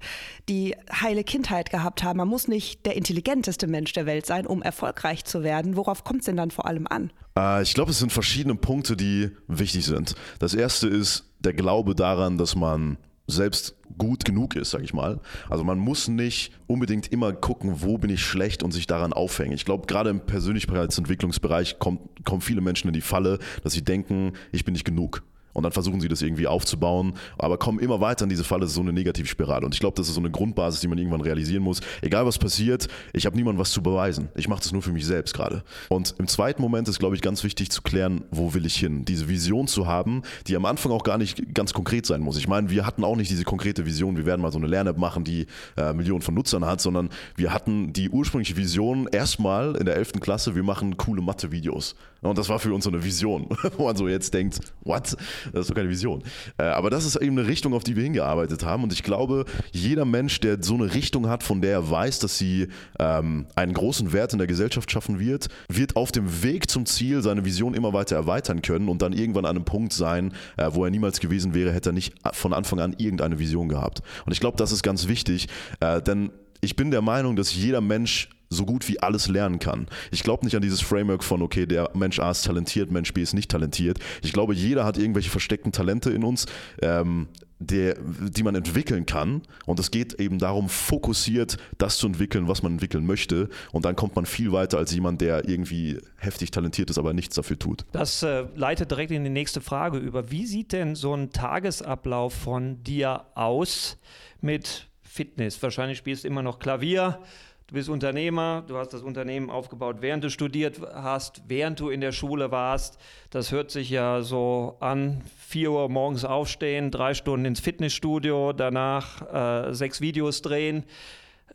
die 0.48 0.74
heile 0.92 1.24
Kindheit 1.24 1.70
gehabt 1.70 2.02
haben, 2.02 2.18
man 2.18 2.28
muss 2.28 2.48
nicht 2.48 2.86
der 2.86 2.96
intelligenteste 2.96 3.66
Mensch 3.66 3.92
der 3.92 4.06
Welt 4.06 4.26
sein, 4.26 4.46
um 4.46 4.62
erfolgreich 4.62 5.24
zu 5.24 5.42
werden. 5.42 5.76
Worauf 5.76 6.04
kommt 6.04 6.20
es 6.20 6.26
denn 6.26 6.36
dann 6.36 6.50
vor 6.50 6.66
allem 6.66 6.86
an? 6.86 7.10
Äh, 7.36 7.62
ich 7.62 7.74
glaube, 7.74 7.90
es 7.90 7.98
sind 7.98 8.12
verschiedene 8.12 8.54
Punkte, 8.54 8.96
die 8.96 9.30
wichtig 9.48 9.84
sind. 9.84 10.14
Das 10.38 10.54
erste 10.54 10.88
ist 10.88 11.24
der 11.40 11.52
Glaube 11.52 11.94
daran, 11.94 12.38
dass 12.38 12.56
man 12.56 12.98
selbst 13.26 13.76
gut 13.98 14.24
genug 14.24 14.56
ist, 14.56 14.70
sag 14.70 14.82
ich 14.82 14.94
mal. 14.94 15.20
Also 15.48 15.64
man 15.64 15.78
muss 15.78 16.08
nicht 16.08 16.52
unbedingt 16.66 17.12
immer 17.12 17.32
gucken, 17.32 17.82
wo 17.82 17.98
bin 17.98 18.10
ich 18.10 18.22
schlecht 18.22 18.62
und 18.62 18.72
sich 18.72 18.86
daran 18.86 19.12
aufhängen. 19.12 19.52
Ich 19.52 19.64
glaube, 19.64 19.86
gerade 19.86 20.10
im 20.10 20.20
Persönlichkeitsentwicklungsbereich 20.20 21.78
kommt, 21.78 22.24
kommen 22.24 22.40
viele 22.40 22.60
Menschen 22.60 22.88
in 22.88 22.94
die 22.94 23.00
Falle, 23.00 23.38
dass 23.62 23.72
sie 23.72 23.84
denken, 23.84 24.32
ich 24.52 24.64
bin 24.64 24.72
nicht 24.72 24.84
genug 24.84 25.22
und 25.56 25.62
dann 25.62 25.72
versuchen 25.72 26.02
sie 26.02 26.08
das 26.08 26.20
irgendwie 26.20 26.46
aufzubauen, 26.46 27.14
aber 27.38 27.56
kommen 27.56 27.78
immer 27.78 27.98
weiter 28.02 28.24
in 28.24 28.28
diese 28.28 28.44
Falle, 28.44 28.60
das 28.60 28.72
ist 28.72 28.74
so 28.74 28.82
eine 28.82 28.92
Negativspirale. 28.92 29.64
Und 29.64 29.72
ich 29.72 29.80
glaube, 29.80 29.96
das 29.96 30.06
ist 30.06 30.14
so 30.14 30.20
eine 30.20 30.30
Grundbasis, 30.30 30.82
die 30.82 30.86
man 30.86 30.98
irgendwann 30.98 31.22
realisieren 31.22 31.62
muss. 31.62 31.80
Egal 32.02 32.26
was 32.26 32.36
passiert, 32.36 32.88
ich 33.14 33.24
habe 33.24 33.36
niemandem 33.36 33.58
was 33.58 33.70
zu 33.70 33.82
beweisen. 33.82 34.28
Ich 34.34 34.48
mache 34.48 34.60
das 34.60 34.72
nur 34.72 34.82
für 34.82 34.92
mich 34.92 35.06
selbst 35.06 35.32
gerade. 35.32 35.64
Und 35.88 36.14
im 36.18 36.28
zweiten 36.28 36.60
Moment 36.60 36.88
ist, 36.88 36.98
glaube 36.98 37.14
ich, 37.14 37.22
ganz 37.22 37.42
wichtig 37.42 37.70
zu 37.70 37.80
klären, 37.80 38.24
wo 38.30 38.52
will 38.52 38.66
ich 38.66 38.76
hin? 38.76 39.06
Diese 39.06 39.30
Vision 39.30 39.66
zu 39.66 39.86
haben, 39.86 40.20
die 40.46 40.54
am 40.56 40.66
Anfang 40.66 40.92
auch 40.92 41.04
gar 41.04 41.16
nicht 41.16 41.54
ganz 41.54 41.72
konkret 41.72 42.04
sein 42.04 42.20
muss. 42.20 42.36
Ich 42.36 42.48
meine, 42.48 42.68
wir 42.68 42.84
hatten 42.84 43.02
auch 43.02 43.16
nicht 43.16 43.30
diese 43.30 43.44
konkrete 43.44 43.86
Vision, 43.86 44.18
wir 44.18 44.26
werden 44.26 44.42
mal 44.42 44.52
so 44.52 44.58
eine 44.58 44.66
Lern-App 44.66 44.98
machen, 44.98 45.24
die 45.24 45.46
äh, 45.78 45.94
Millionen 45.94 46.20
von 46.20 46.34
Nutzern 46.34 46.66
hat, 46.66 46.82
sondern 46.82 47.08
wir 47.34 47.54
hatten 47.54 47.94
die 47.94 48.10
ursprüngliche 48.10 48.58
Vision 48.58 49.08
erstmal 49.10 49.74
in 49.76 49.86
der 49.86 49.96
11. 49.96 50.20
Klasse, 50.20 50.54
wir 50.54 50.64
machen 50.64 50.98
coole 50.98 51.22
Mathe-Videos. 51.22 51.94
Und 52.20 52.38
das 52.38 52.48
war 52.48 52.58
für 52.58 52.74
uns 52.74 52.84
so 52.84 52.90
eine 52.90 53.02
Vision, 53.02 53.48
wo 53.76 53.84
man 53.84 53.96
so 53.96 54.08
jetzt 54.08 54.34
denkt, 54.34 54.60
what? 54.84 55.16
Das 55.52 55.62
ist 55.62 55.70
doch 55.70 55.74
keine 55.74 55.88
Vision. 55.88 56.22
Äh, 56.58 56.64
aber 56.64 56.90
das 56.90 57.04
ist 57.04 57.16
eben 57.16 57.38
eine 57.38 57.48
Richtung, 57.48 57.74
auf 57.74 57.84
die 57.84 57.96
wir 57.96 58.02
hingearbeitet 58.02 58.64
haben. 58.64 58.82
Und 58.82 58.92
ich 58.92 59.02
glaube, 59.02 59.44
jeder 59.72 60.04
Mensch, 60.04 60.40
der 60.40 60.62
so 60.62 60.74
eine 60.74 60.92
Richtung 60.94 61.28
hat, 61.28 61.42
von 61.42 61.60
der 61.60 61.72
er 61.72 61.90
weiß, 61.90 62.18
dass 62.20 62.38
sie 62.38 62.68
ähm, 62.98 63.46
einen 63.54 63.74
großen 63.74 64.12
Wert 64.12 64.32
in 64.32 64.38
der 64.38 64.46
Gesellschaft 64.46 64.90
schaffen 64.90 65.18
wird, 65.18 65.48
wird 65.68 65.96
auf 65.96 66.12
dem 66.12 66.42
Weg 66.42 66.70
zum 66.70 66.86
Ziel 66.86 67.22
seine 67.22 67.44
Vision 67.44 67.74
immer 67.74 67.92
weiter 67.92 68.16
erweitern 68.16 68.62
können 68.62 68.88
und 68.88 69.02
dann 69.02 69.12
irgendwann 69.12 69.44
an 69.44 69.56
einem 69.56 69.64
Punkt 69.64 69.92
sein, 69.92 70.32
äh, 70.56 70.70
wo 70.72 70.84
er 70.84 70.90
niemals 70.90 71.20
gewesen 71.20 71.54
wäre, 71.54 71.72
hätte 71.72 71.90
er 71.90 71.92
nicht 71.92 72.14
von 72.32 72.52
Anfang 72.52 72.80
an 72.80 72.94
irgendeine 72.98 73.38
Vision 73.38 73.68
gehabt. 73.68 74.02
Und 74.24 74.32
ich 74.32 74.40
glaube, 74.40 74.56
das 74.56 74.72
ist 74.72 74.82
ganz 74.82 75.08
wichtig, 75.08 75.48
äh, 75.80 76.00
denn 76.00 76.30
ich 76.60 76.76
bin 76.76 76.90
der 76.90 77.02
Meinung, 77.02 77.36
dass 77.36 77.54
jeder 77.54 77.80
Mensch 77.80 78.30
so 78.48 78.64
gut 78.64 78.88
wie 78.88 79.00
alles 79.00 79.28
lernen 79.28 79.58
kann. 79.58 79.86
Ich 80.10 80.22
glaube 80.22 80.44
nicht 80.44 80.54
an 80.54 80.62
dieses 80.62 80.80
Framework 80.80 81.24
von, 81.24 81.42
okay, 81.42 81.66
der 81.66 81.90
Mensch 81.94 82.18
A 82.18 82.30
ist 82.30 82.44
talentiert, 82.44 82.90
Mensch 82.90 83.12
B 83.12 83.22
ist 83.22 83.34
nicht 83.34 83.50
talentiert. 83.50 83.98
Ich 84.22 84.32
glaube, 84.32 84.54
jeder 84.54 84.84
hat 84.84 84.98
irgendwelche 84.98 85.30
versteckten 85.30 85.72
Talente 85.72 86.10
in 86.10 86.24
uns, 86.24 86.46
ähm, 86.82 87.28
der, 87.58 87.96
die 87.98 88.42
man 88.42 88.54
entwickeln 88.54 89.06
kann. 89.06 89.42
Und 89.64 89.80
es 89.80 89.90
geht 89.90 90.14
eben 90.20 90.38
darum, 90.38 90.68
fokussiert 90.68 91.56
das 91.78 91.96
zu 91.96 92.06
entwickeln, 92.06 92.48
was 92.48 92.62
man 92.62 92.72
entwickeln 92.72 93.06
möchte. 93.06 93.48
Und 93.72 93.84
dann 93.84 93.96
kommt 93.96 94.14
man 94.14 94.26
viel 94.26 94.52
weiter 94.52 94.78
als 94.78 94.92
jemand, 94.92 95.20
der 95.20 95.48
irgendwie 95.48 95.98
heftig 96.18 96.50
talentiert 96.50 96.90
ist, 96.90 96.98
aber 96.98 97.14
nichts 97.14 97.34
dafür 97.34 97.58
tut. 97.58 97.84
Das 97.92 98.22
äh, 98.22 98.44
leitet 98.54 98.90
direkt 98.90 99.10
in 99.10 99.24
die 99.24 99.30
nächste 99.30 99.60
Frage 99.60 99.98
über. 99.98 100.30
Wie 100.30 100.46
sieht 100.46 100.72
denn 100.72 100.94
so 100.94 101.14
ein 101.14 101.30
Tagesablauf 101.30 102.34
von 102.34 102.82
dir 102.82 103.24
aus 103.34 103.96
mit 104.40 104.88
Fitness? 105.02 105.62
Wahrscheinlich 105.62 105.98
spielst 105.98 106.24
du 106.24 106.28
immer 106.28 106.42
noch 106.42 106.58
Klavier. 106.58 107.20
Du 107.68 107.74
bist 107.74 107.88
Unternehmer, 107.88 108.62
du 108.68 108.76
hast 108.76 108.92
das 108.92 109.02
Unternehmen 109.02 109.50
aufgebaut, 109.50 109.96
während 109.98 110.22
du 110.22 110.30
studiert 110.30 110.80
hast, 110.94 111.42
während 111.48 111.80
du 111.80 111.88
in 111.88 112.00
der 112.00 112.12
Schule 112.12 112.52
warst. 112.52 112.96
Das 113.30 113.50
hört 113.50 113.72
sich 113.72 113.90
ja 113.90 114.22
so 114.22 114.76
an, 114.78 115.22
4 115.48 115.72
Uhr 115.72 115.88
morgens 115.88 116.24
aufstehen, 116.24 116.92
drei 116.92 117.12
Stunden 117.12 117.44
ins 117.44 117.58
Fitnessstudio, 117.58 118.52
danach 118.52 119.66
äh, 119.68 119.74
sechs 119.74 120.00
Videos 120.00 120.42
drehen, 120.42 120.84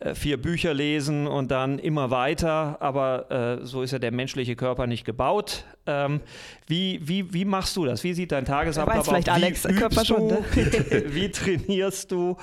äh, 0.00 0.14
vier 0.14 0.36
Bücher 0.36 0.74
lesen 0.74 1.26
und 1.26 1.50
dann 1.50 1.78
immer 1.78 2.10
weiter. 2.10 2.76
Aber 2.80 3.30
äh, 3.62 3.64
so 3.64 3.80
ist 3.80 3.92
ja 3.92 3.98
der 3.98 4.12
menschliche 4.12 4.54
Körper 4.54 4.86
nicht 4.86 5.06
gebaut. 5.06 5.64
Ähm, 5.86 6.20
wie, 6.66 7.00
wie, 7.08 7.32
wie 7.32 7.46
machst 7.46 7.74
du 7.74 7.86
das? 7.86 8.04
Wie 8.04 8.12
sieht 8.12 8.32
dein 8.32 8.44
Tagesablauf 8.44 8.98
aus? 8.98 9.08
Vielleicht 9.08 9.30
Alex, 9.30 9.62
Körper 9.62 10.04
schon. 10.04 10.26
Ne? 10.26 10.44
wie 11.06 11.30
trainierst 11.30 12.12
du? 12.12 12.36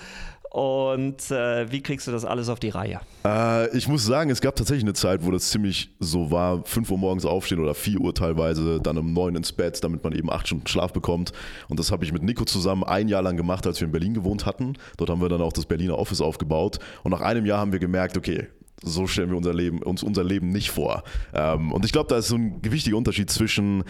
Und 0.50 1.30
äh, 1.30 1.72
wie 1.72 1.82
kriegst 1.82 2.08
du 2.08 2.12
das 2.12 2.26
alles 2.26 2.50
auf 2.50 2.60
die 2.60 2.70
Reihe? 2.70 3.02
Äh, 3.24 3.76
ich 3.78 3.88
muss 3.88 4.04
sagen, 4.04 4.32
es 4.32 4.42
gab 4.42 4.56
tatsächlich 4.56 4.84
eine 4.84 4.94
Zeit, 4.94 5.24
wo 5.24 5.30
das 5.30 5.50
ziemlich 5.50 5.92
so 6.00 6.32
war: 6.32 6.64
5 6.66 6.90
Uhr 6.90 6.98
morgens 6.98 7.26
aufstehen 7.26 7.60
oder 7.60 7.76
4 7.76 8.02
Uhr 8.02 8.16
teilweise, 8.16 8.80
dann 8.82 8.98
um 8.98 9.14
9 9.14 9.36
ins 9.36 9.52
Bett, 9.52 9.84
damit 9.84 10.04
man 10.04 10.14
eben 10.14 10.32
8 10.32 10.48
Stunden 10.48 10.68
Schlaf 10.68 10.92
bekommt. 10.92 11.34
Und 11.68 11.80
das 11.80 11.92
habe 11.92 12.04
ich 12.04 12.12
mit 12.12 12.24
Nico 12.24 12.46
zusammen 12.46 12.84
ein 12.84 13.08
Jahr 13.08 13.22
lang 13.22 13.38
gemacht, 13.38 13.68
als 13.68 13.80
wir 13.80 13.86
in 13.86 13.92
Berlin 13.92 14.16
gewohnt 14.16 14.48
hatten. 14.48 14.74
Dort 14.98 15.12
haben 15.12 15.22
wir 15.22 15.30
dann 15.30 15.42
auch 15.42 15.54
das 15.54 15.68
Berliner 15.68 16.00
Office 16.00 16.22
aufgebaut. 16.22 16.80
Und 17.04 17.12
nach 17.12 17.22
einem 17.22 17.46
Jahr 17.46 17.60
haben 17.60 17.72
wir 17.72 17.80
gemerkt, 17.80 18.18
okay, 18.18 18.48
so 18.84 19.08
stellen 19.08 19.30
wir 19.30 19.38
unser 19.38 19.54
Leben, 19.54 19.84
uns 19.84 20.04
unser 20.04 20.24
Leben 20.24 20.50
nicht 20.50 20.72
vor. 20.72 21.04
Ähm, 21.34 21.72
und 21.72 21.86
ich 21.86 21.92
glaube, 21.92 22.08
da 22.10 22.18
ist 22.18 22.30
so 22.30 22.36
ein 22.36 22.60
wichtiger 22.64 22.98
Unterschied 22.98 23.30
zwischen 23.30 23.84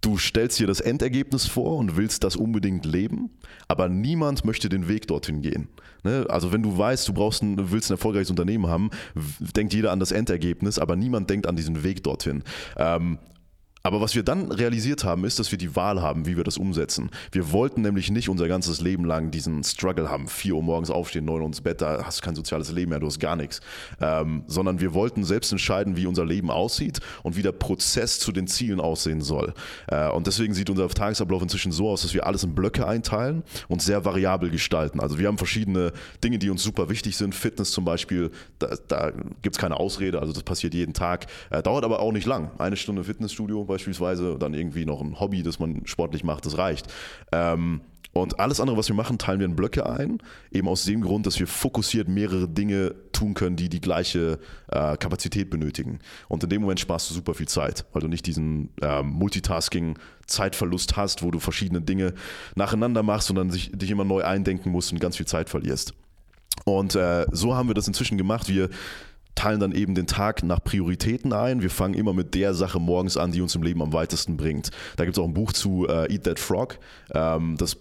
Du 0.00 0.16
stellst 0.16 0.58
dir 0.60 0.66
das 0.66 0.80
Endergebnis 0.80 1.46
vor 1.46 1.76
und 1.76 1.96
willst 1.96 2.22
das 2.22 2.36
unbedingt 2.36 2.84
leben, 2.84 3.30
aber 3.66 3.88
niemand 3.88 4.44
möchte 4.44 4.68
den 4.68 4.86
Weg 4.86 5.08
dorthin 5.08 5.42
gehen. 5.42 5.68
Ne? 6.04 6.24
Also 6.28 6.52
wenn 6.52 6.62
du 6.62 6.78
weißt, 6.78 7.08
du 7.08 7.12
brauchst 7.12 7.42
ein, 7.42 7.72
willst 7.72 7.90
ein 7.90 7.94
erfolgreiches 7.94 8.30
Unternehmen 8.30 8.68
haben, 8.68 8.90
denkt 9.40 9.74
jeder 9.74 9.90
an 9.90 9.98
das 9.98 10.12
Endergebnis, 10.12 10.78
aber 10.78 10.94
niemand 10.94 11.28
denkt 11.30 11.46
an 11.48 11.56
diesen 11.56 11.82
Weg 11.82 12.04
dorthin. 12.04 12.44
Ähm, 12.76 13.18
aber 13.82 14.00
was 14.00 14.14
wir 14.14 14.22
dann 14.22 14.50
realisiert 14.50 15.04
haben, 15.04 15.24
ist, 15.24 15.38
dass 15.38 15.50
wir 15.50 15.58
die 15.58 15.76
Wahl 15.76 16.02
haben, 16.02 16.26
wie 16.26 16.36
wir 16.36 16.44
das 16.44 16.58
umsetzen. 16.58 17.10
Wir 17.32 17.52
wollten 17.52 17.82
nämlich 17.82 18.10
nicht 18.10 18.28
unser 18.28 18.48
ganzes 18.48 18.80
Leben 18.80 19.04
lang 19.04 19.30
diesen 19.30 19.62
Struggle 19.64 20.10
haben. 20.10 20.28
4 20.28 20.54
Uhr 20.54 20.62
morgens 20.62 20.90
aufstehen, 20.90 21.24
9 21.24 21.40
Uhr 21.40 21.46
ins 21.46 21.60
Bett, 21.60 21.80
da 21.80 22.04
hast 22.04 22.20
du 22.20 22.24
kein 22.24 22.34
soziales 22.34 22.72
Leben 22.72 22.90
mehr, 22.90 23.00
du 23.00 23.06
hast 23.06 23.20
gar 23.20 23.36
nichts. 23.36 23.60
Ähm, 24.00 24.42
sondern 24.46 24.80
wir 24.80 24.94
wollten 24.94 25.24
selbst 25.24 25.52
entscheiden, 25.52 25.96
wie 25.96 26.06
unser 26.06 26.24
Leben 26.24 26.50
aussieht 26.50 27.00
und 27.22 27.36
wie 27.36 27.42
der 27.42 27.52
Prozess 27.52 28.18
zu 28.18 28.32
den 28.32 28.46
Zielen 28.46 28.80
aussehen 28.80 29.20
soll. 29.20 29.54
Äh, 29.86 30.08
und 30.10 30.26
deswegen 30.26 30.54
sieht 30.54 30.70
unser 30.70 30.88
Tagesablauf 30.88 31.42
inzwischen 31.42 31.72
so 31.72 31.88
aus, 31.88 32.02
dass 32.02 32.14
wir 32.14 32.26
alles 32.26 32.42
in 32.44 32.54
Blöcke 32.54 32.86
einteilen 32.86 33.42
und 33.68 33.82
sehr 33.82 34.04
variabel 34.04 34.50
gestalten. 34.50 35.00
Also 35.00 35.18
wir 35.18 35.28
haben 35.28 35.38
verschiedene 35.38 35.92
Dinge, 36.22 36.38
die 36.38 36.50
uns 36.50 36.62
super 36.62 36.88
wichtig 36.88 37.16
sind. 37.16 37.34
Fitness 37.34 37.70
zum 37.70 37.84
Beispiel, 37.84 38.30
da, 38.58 38.74
da 38.88 39.12
gibt 39.42 39.56
es 39.56 39.60
keine 39.60 39.78
Ausrede, 39.78 40.20
also 40.20 40.32
das 40.32 40.42
passiert 40.42 40.74
jeden 40.74 40.94
Tag. 40.94 41.26
Äh, 41.50 41.62
dauert 41.62 41.84
aber 41.84 42.00
auch 42.00 42.12
nicht 42.12 42.26
lang. 42.26 42.50
Eine 42.58 42.76
Stunde 42.76 43.04
Fitnessstudio 43.04 43.67
beispielsweise, 43.68 44.36
dann 44.38 44.54
irgendwie 44.54 44.84
noch 44.84 45.00
ein 45.00 45.20
Hobby, 45.20 45.42
das 45.42 45.58
man 45.58 45.82
sportlich 45.86 46.24
macht, 46.24 46.46
das 46.46 46.58
reicht. 46.58 46.88
Ähm, 47.32 47.82
und 48.12 48.40
alles 48.40 48.58
andere, 48.60 48.76
was 48.76 48.88
wir 48.88 48.96
machen, 48.96 49.18
teilen 49.18 49.38
wir 49.38 49.46
in 49.46 49.54
Blöcke 49.54 49.86
ein. 49.86 50.18
Eben 50.50 50.66
aus 50.68 50.84
dem 50.84 51.02
Grund, 51.02 51.26
dass 51.26 51.38
wir 51.38 51.46
fokussiert 51.46 52.08
mehrere 52.08 52.48
Dinge 52.48 52.94
tun 53.12 53.34
können, 53.34 53.56
die 53.56 53.68
die 53.68 53.80
gleiche 53.80 54.38
äh, 54.68 54.96
Kapazität 54.96 55.50
benötigen. 55.50 56.00
Und 56.26 56.42
in 56.42 56.50
dem 56.50 56.62
Moment 56.62 56.80
sparst 56.80 57.10
du 57.10 57.14
super 57.14 57.34
viel 57.34 57.48
Zeit, 57.48 57.84
weil 57.92 58.00
du 58.02 58.08
nicht 58.08 58.26
diesen 58.26 58.70
äh, 58.80 59.02
Multitasking-Zeitverlust 59.02 60.96
hast, 60.96 61.22
wo 61.22 61.30
du 61.30 61.38
verschiedene 61.38 61.80
Dinge 61.80 62.14
nacheinander 62.54 63.02
machst 63.02 63.30
und 63.30 63.36
dann 63.36 63.50
sich, 63.50 63.70
dich 63.72 63.90
immer 63.90 64.04
neu 64.04 64.24
eindenken 64.24 64.72
musst 64.72 64.92
und 64.92 65.00
ganz 65.00 65.16
viel 65.16 65.26
Zeit 65.26 65.48
verlierst. 65.48 65.94
Und 66.64 66.96
äh, 66.96 67.26
so 67.30 67.54
haben 67.54 67.68
wir 67.68 67.74
das 67.74 67.86
inzwischen 67.86 68.18
gemacht. 68.18 68.48
Wir 68.48 68.68
teilen 69.38 69.60
dann 69.60 69.72
eben 69.72 69.94
den 69.94 70.08
Tag 70.08 70.42
nach 70.42 70.62
Prioritäten 70.62 71.32
ein. 71.32 71.62
Wir 71.62 71.70
fangen 71.70 71.94
immer 71.94 72.12
mit 72.12 72.34
der 72.34 72.54
Sache 72.54 72.80
morgens 72.80 73.16
an, 73.16 73.30
die 73.30 73.40
uns 73.40 73.54
im 73.54 73.62
Leben 73.62 73.80
am 73.82 73.92
weitesten 73.92 74.36
bringt. 74.36 74.70
Da 74.96 75.04
gibt 75.04 75.16
es 75.16 75.22
auch 75.22 75.26
ein 75.26 75.34
Buch 75.34 75.52
zu 75.52 75.86
äh, 75.88 76.12
Eat 76.12 76.24
That 76.24 76.40
Frog. 76.40 76.78
Ähm, 77.14 77.56
das 77.56 77.76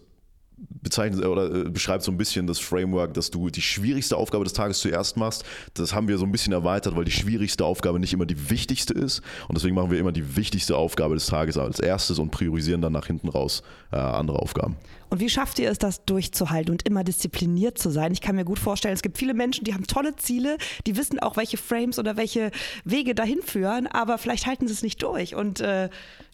bezeichnet 0.81 1.25
oder 1.25 1.53
äh, 1.53 1.69
beschreibt 1.69 2.03
so 2.03 2.11
ein 2.11 2.17
bisschen 2.17 2.47
das 2.47 2.59
Framework, 2.59 3.13
dass 3.13 3.31
du 3.31 3.49
die 3.49 3.61
schwierigste 3.61 4.17
Aufgabe 4.17 4.43
des 4.43 4.53
Tages 4.53 4.79
zuerst 4.79 5.17
machst. 5.17 5.43
Das 5.73 5.93
haben 5.93 6.07
wir 6.07 6.17
so 6.17 6.25
ein 6.25 6.31
bisschen 6.31 6.53
erweitert, 6.53 6.95
weil 6.95 7.05
die 7.05 7.11
schwierigste 7.11 7.65
Aufgabe 7.65 7.99
nicht 7.99 8.13
immer 8.13 8.25
die 8.25 8.49
wichtigste 8.49 8.93
ist. 8.93 9.21
Und 9.47 9.57
deswegen 9.57 9.75
machen 9.75 9.91
wir 9.91 9.99
immer 9.99 10.11
die 10.11 10.35
wichtigste 10.35 10.75
Aufgabe 10.75 11.15
des 11.15 11.27
Tages 11.27 11.57
als 11.57 11.79
erstes 11.79 12.19
und 12.19 12.31
priorisieren 12.31 12.81
dann 12.81 12.93
nach 12.93 13.07
hinten 13.07 13.29
raus 13.29 13.63
äh, 13.91 13.97
andere 13.97 14.39
Aufgaben. 14.39 14.75
Und 15.09 15.21
wie 15.21 15.29
schafft 15.29 15.57
ihr 15.59 15.71
es, 15.71 15.77
das 15.77 16.03
durchzuhalten 16.03 16.71
und 16.71 16.85
immer 16.85 17.03
diszipliniert 17.03 17.77
zu 17.77 17.89
sein? 17.89 18.11
Ich 18.11 18.21
kann 18.21 18.35
mir 18.35 18.43
gut 18.43 18.59
vorstellen, 18.59 18.93
es 18.93 19.01
gibt 19.01 19.17
viele 19.17 19.33
Menschen, 19.33 19.63
die 19.63 19.73
haben 19.73 19.87
tolle 19.87 20.15
Ziele, 20.17 20.57
die 20.85 20.97
wissen 20.97 21.19
auch, 21.19 21.37
welche 21.37 21.57
Frames 21.57 21.97
oder 21.97 22.17
welche 22.17 22.51
Wege 22.83 23.15
dahin 23.15 23.41
führen, 23.41 23.87
aber 23.87 24.17
vielleicht 24.17 24.45
halten 24.47 24.67
sie 24.67 24.73
es 24.73 24.83
nicht 24.83 25.01
durch. 25.01 25.33
Und 25.33 25.61
äh, 25.61 25.89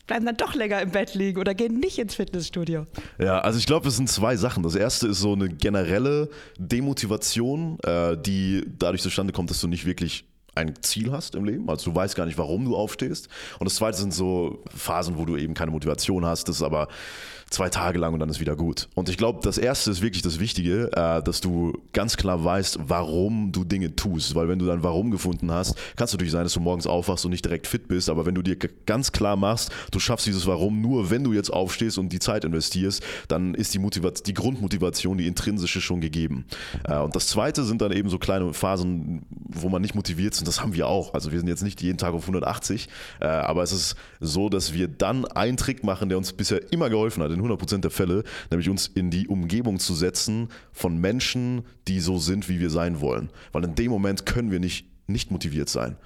bleiben 0.08 0.26
dann 0.26 0.38
doch 0.38 0.54
länger 0.54 0.82
im 0.82 0.92
Bett 0.92 1.14
liegen 1.16 1.40
oder 1.40 1.54
gehen 1.54 1.80
nicht 1.80 1.98
ins 1.98 2.16
Fitnessstudio. 2.16 2.86
Ja, 3.20 3.40
also 3.40 3.60
ich 3.60 3.66
glaube, 3.66 3.88
es 3.88 3.96
sind 3.96 4.10
zwei 4.10 4.36
Sachen. 4.36 4.64
Das 4.64 4.76
erste 4.76 5.08
ist 5.08 5.20
so 5.20 5.34
eine 5.34 5.50
generelle 5.50 6.30
Demotivation, 6.58 7.80
äh, 7.84 8.18
die 8.18 8.66
dadurch 8.78 9.02
zustande 9.02 9.34
kommt, 9.34 9.50
dass 9.50 9.62
du 9.62 9.68
nicht 9.68 9.86
wirklich 9.86 10.26
ein 10.56 10.74
Ziel 10.82 11.12
hast 11.12 11.36
im 11.36 11.46
Leben, 11.46 11.70
also 11.70 11.92
du 11.92 11.96
weißt 11.96 12.16
gar 12.16 12.26
nicht, 12.26 12.38
warum 12.38 12.66
du 12.66 12.76
aufstehst. 12.76 13.28
Und 13.60 13.66
das 13.66 13.76
zweite 13.76 13.98
sind 13.98 14.14
so 14.14 14.64
Phasen, 14.76 15.18
wo 15.18 15.26
du 15.26 15.38
eben 15.38 15.54
keine 15.54 15.72
Motivation 15.72 16.26
hast, 16.26 16.48
das 16.48 16.58
ist 16.58 16.64
aber 16.64 16.88
zwei 17.54 17.70
Tage 17.70 18.00
lang 18.00 18.14
und 18.14 18.20
dann 18.20 18.30
ist 18.30 18.40
wieder 18.40 18.56
gut. 18.56 18.90
Und 18.96 19.10
ich 19.10 19.18
glaube, 19.18 19.40
das 19.44 19.58
erste 19.58 19.92
ist 19.92 20.02
wirklich 20.02 20.24
das 20.24 20.40
Wichtige, 20.40 20.92
äh, 20.94 21.22
dass 21.22 21.40
du 21.40 21.74
ganz 21.94 22.18
klar 22.18 22.44
weißt, 22.44 22.80
warum 22.88 23.52
du 23.52 23.64
Dinge 23.64 23.96
tust. 23.96 24.36
Weil 24.36 24.48
wenn 24.48 24.60
du 24.60 24.66
dann 24.66 24.84
Warum 24.84 25.12
gefunden 25.12 25.52
hast, 25.52 25.76
kann 25.96 26.06
es 26.06 26.12
natürlich 26.12 26.32
sein, 26.32 26.44
dass 26.44 26.54
du 26.54 26.60
morgens 26.60 26.88
aufwachst 26.88 27.26
und 27.26 27.32
nicht 27.32 27.46
direkt 27.46 27.68
fit 27.68 27.88
bist, 27.88 28.10
aber 28.10 28.26
wenn 28.26 28.36
du 28.36 28.42
dir 28.42 28.58
ganz 28.86 29.12
klar 29.12 29.36
machst, 29.36 29.72
du 29.92 30.00
schaffst 30.00 30.26
dieses 30.26 30.48
Warum 30.48 30.82
nur, 30.82 31.10
wenn 31.10 31.24
du 31.24 31.32
jetzt 31.32 31.54
aufstehst 31.54 31.98
und 31.98 32.10
die 32.10 32.20
Zeit 32.20 32.44
investierst, 32.44 33.04
dann 33.28 33.54
ist 33.54 33.74
die, 33.74 33.80
Motivation, 33.80 34.24
die 34.26 34.34
Grundmotivation, 34.34 35.18
die 35.18 35.28
intrinsische 35.28 35.80
schon 35.80 36.02
gegeben. 36.02 36.46
Äh, 36.86 36.98
und 36.98 37.16
das 37.16 37.28
zweite 37.28 37.64
sind 37.64 37.82
dann 37.82 37.92
eben 37.92 38.10
so 38.10 38.18
kleine 38.18 38.54
Phasen, 38.54 39.22
wo 39.30 39.70
man 39.70 39.82
nicht 39.82 39.96
motiviert 39.96 40.34
ist 40.34 40.42
und 40.44 40.48
das 40.50 40.62
haben 40.62 40.74
wir 40.74 40.88
auch. 40.88 41.14
Also 41.14 41.32
wir 41.32 41.40
sind 41.40 41.48
jetzt 41.48 41.64
nicht 41.64 41.82
jeden 41.82 41.98
Tag 41.98 42.14
auf 42.14 42.24
180, 42.24 42.90
äh, 43.22 43.26
aber 43.28 43.64
es 43.64 43.72
ist 43.72 43.96
so, 44.20 44.50
dass 44.50 44.74
wir 44.74 44.90
dann 44.90 45.24
einen 45.24 45.56
Trick 45.56 45.86
machen, 45.86 46.10
der 46.10 46.18
uns 46.18 46.34
bisher 46.34 46.74
immer 46.74 46.90
geholfen 46.90 47.24
hat, 47.24 47.32
in 47.32 47.42
100% 47.42 47.78
der 47.78 47.92
Fälle, 47.92 48.26
nämlich 48.52 48.70
uns 48.70 48.88
in 48.88 49.10
die 49.10 49.30
Umgebung 49.30 49.80
zu 49.80 49.94
setzen 49.94 50.50
von 50.74 50.98
Menschen, 50.98 51.64
die 51.88 52.02
so 52.02 52.18
sind, 52.18 52.50
wie 52.50 52.60
wir 52.60 52.70
sein 52.70 53.00
wollen. 53.00 53.30
Weil 53.54 53.64
in 53.64 53.76
dem 53.76 53.90
Moment 53.90 54.26
können 54.26 54.52
wir 54.52 54.60
nicht 54.60 54.86
nicht 55.06 55.32
motiviert 55.32 55.68
sein. 55.68 55.98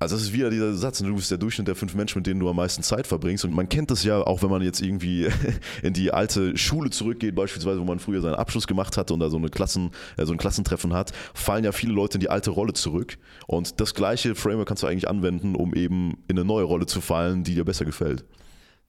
Also 0.00 0.14
das 0.14 0.22
ist 0.22 0.32
wieder 0.32 0.48
dieser 0.50 0.74
Satz, 0.74 0.98
du 0.98 1.14
bist 1.14 1.30
der 1.30 1.38
Durchschnitt 1.38 1.66
der 1.66 1.74
fünf 1.74 1.94
Menschen, 1.94 2.18
mit 2.18 2.26
denen 2.26 2.38
du 2.38 2.48
am 2.48 2.56
meisten 2.56 2.82
Zeit 2.82 3.06
verbringst. 3.06 3.44
Und 3.44 3.52
man 3.52 3.68
kennt 3.68 3.90
das 3.90 4.04
ja 4.04 4.20
auch, 4.20 4.42
wenn 4.42 4.50
man 4.50 4.62
jetzt 4.62 4.80
irgendwie 4.80 5.28
in 5.82 5.92
die 5.92 6.12
alte 6.12 6.56
Schule 6.56 6.90
zurückgeht, 6.90 7.34
beispielsweise, 7.34 7.80
wo 7.80 7.84
man 7.84 7.98
früher 7.98 8.20
seinen 8.20 8.36
Abschluss 8.36 8.66
gemacht 8.68 8.96
hatte 8.96 9.12
und 9.12 9.20
da 9.20 9.28
so, 9.28 9.36
eine 9.36 9.48
Klassen, 9.48 9.90
äh, 10.16 10.24
so 10.24 10.32
ein 10.32 10.38
Klassentreffen 10.38 10.92
hat, 10.92 11.12
fallen 11.34 11.64
ja 11.64 11.72
viele 11.72 11.92
Leute 11.92 12.14
in 12.14 12.20
die 12.20 12.30
alte 12.30 12.50
Rolle 12.50 12.74
zurück. 12.74 13.18
Und 13.46 13.80
das 13.80 13.94
gleiche 13.94 14.34
Framework 14.34 14.68
kannst 14.68 14.84
du 14.84 14.86
eigentlich 14.86 15.08
anwenden, 15.08 15.56
um 15.56 15.74
eben 15.74 16.18
in 16.28 16.38
eine 16.38 16.44
neue 16.44 16.64
Rolle 16.64 16.86
zu 16.86 17.00
fallen, 17.00 17.42
die 17.42 17.54
dir 17.54 17.64
besser 17.64 17.84
gefällt 17.84 18.24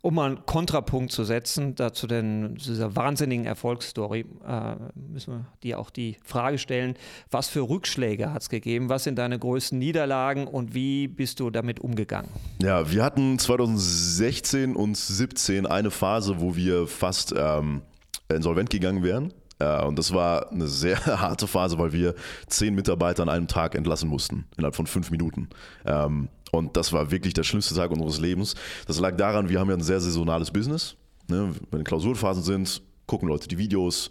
um 0.01 0.15
mal 0.15 0.27
einen 0.27 0.45
Kontrapunkt 0.45 1.11
zu 1.11 1.25
setzen, 1.25 1.75
dazu 1.75 2.07
denn 2.07 2.55
dieser 2.55 2.95
wahnsinnigen 2.95 3.45
Erfolgsstory, 3.45 4.25
äh, 4.47 4.75
müssen 4.95 5.33
wir 5.33 5.45
dir 5.61 5.79
auch 5.79 5.89
die 5.89 6.17
Frage 6.23 6.57
stellen, 6.57 6.95
was 7.31 7.49
für 7.49 7.67
Rückschläge 7.67 8.31
hat 8.31 8.43
es 8.43 8.49
gegeben, 8.49 8.87
was 8.87 9.03
sind 9.03 9.17
deine 9.17 9.37
größten 9.37 9.77
Niederlagen 9.77 10.47
und 10.47 10.73
wie 10.73 11.07
bist 11.07 11.39
du 11.41 11.49
damit 11.49 11.81
umgegangen? 11.81 12.29
Ja, 12.61 12.89
wir 12.89 13.03
hatten 13.03 13.37
2016 13.39 14.75
und 14.75 14.95
2017 14.95 15.65
eine 15.65 15.91
Phase, 15.91 16.39
wo 16.39 16.55
wir 16.55 16.87
fast 16.87 17.33
ähm, 17.37 17.81
insolvent 18.29 18.69
gegangen 18.69 19.03
wären. 19.03 19.33
Äh, 19.59 19.83
und 19.85 19.99
das 19.99 20.13
war 20.13 20.51
eine 20.51 20.67
sehr 20.67 21.05
harte 21.05 21.47
Phase, 21.47 21.77
weil 21.77 21.93
wir 21.93 22.15
zehn 22.47 22.73
Mitarbeiter 22.75 23.23
an 23.23 23.29
einem 23.29 23.47
Tag 23.47 23.75
entlassen 23.75 24.09
mussten, 24.09 24.45
innerhalb 24.57 24.75
von 24.75 24.87
fünf 24.87 25.11
Minuten. 25.11 25.49
Ähm, 25.85 26.29
und 26.51 26.75
das 26.75 26.91
war 26.93 27.11
wirklich 27.11 27.33
der 27.33 27.43
schlimmste 27.43 27.75
Tag 27.75 27.91
unseres 27.91 28.19
Lebens. 28.19 28.55
Das 28.87 28.99
lag 28.99 29.15
daran, 29.15 29.49
wir 29.49 29.59
haben 29.59 29.69
ja 29.69 29.75
ein 29.75 29.83
sehr 29.83 29.99
saisonales 29.99 30.49
Business. 30.51 30.95
Ne? 31.27 31.53
Wenn 31.69 31.83
Klausurphasen 31.83 32.43
sind, 32.43 32.81
gucken 33.05 33.27
Leute 33.27 33.47
die 33.47 33.57
Videos, 33.57 34.09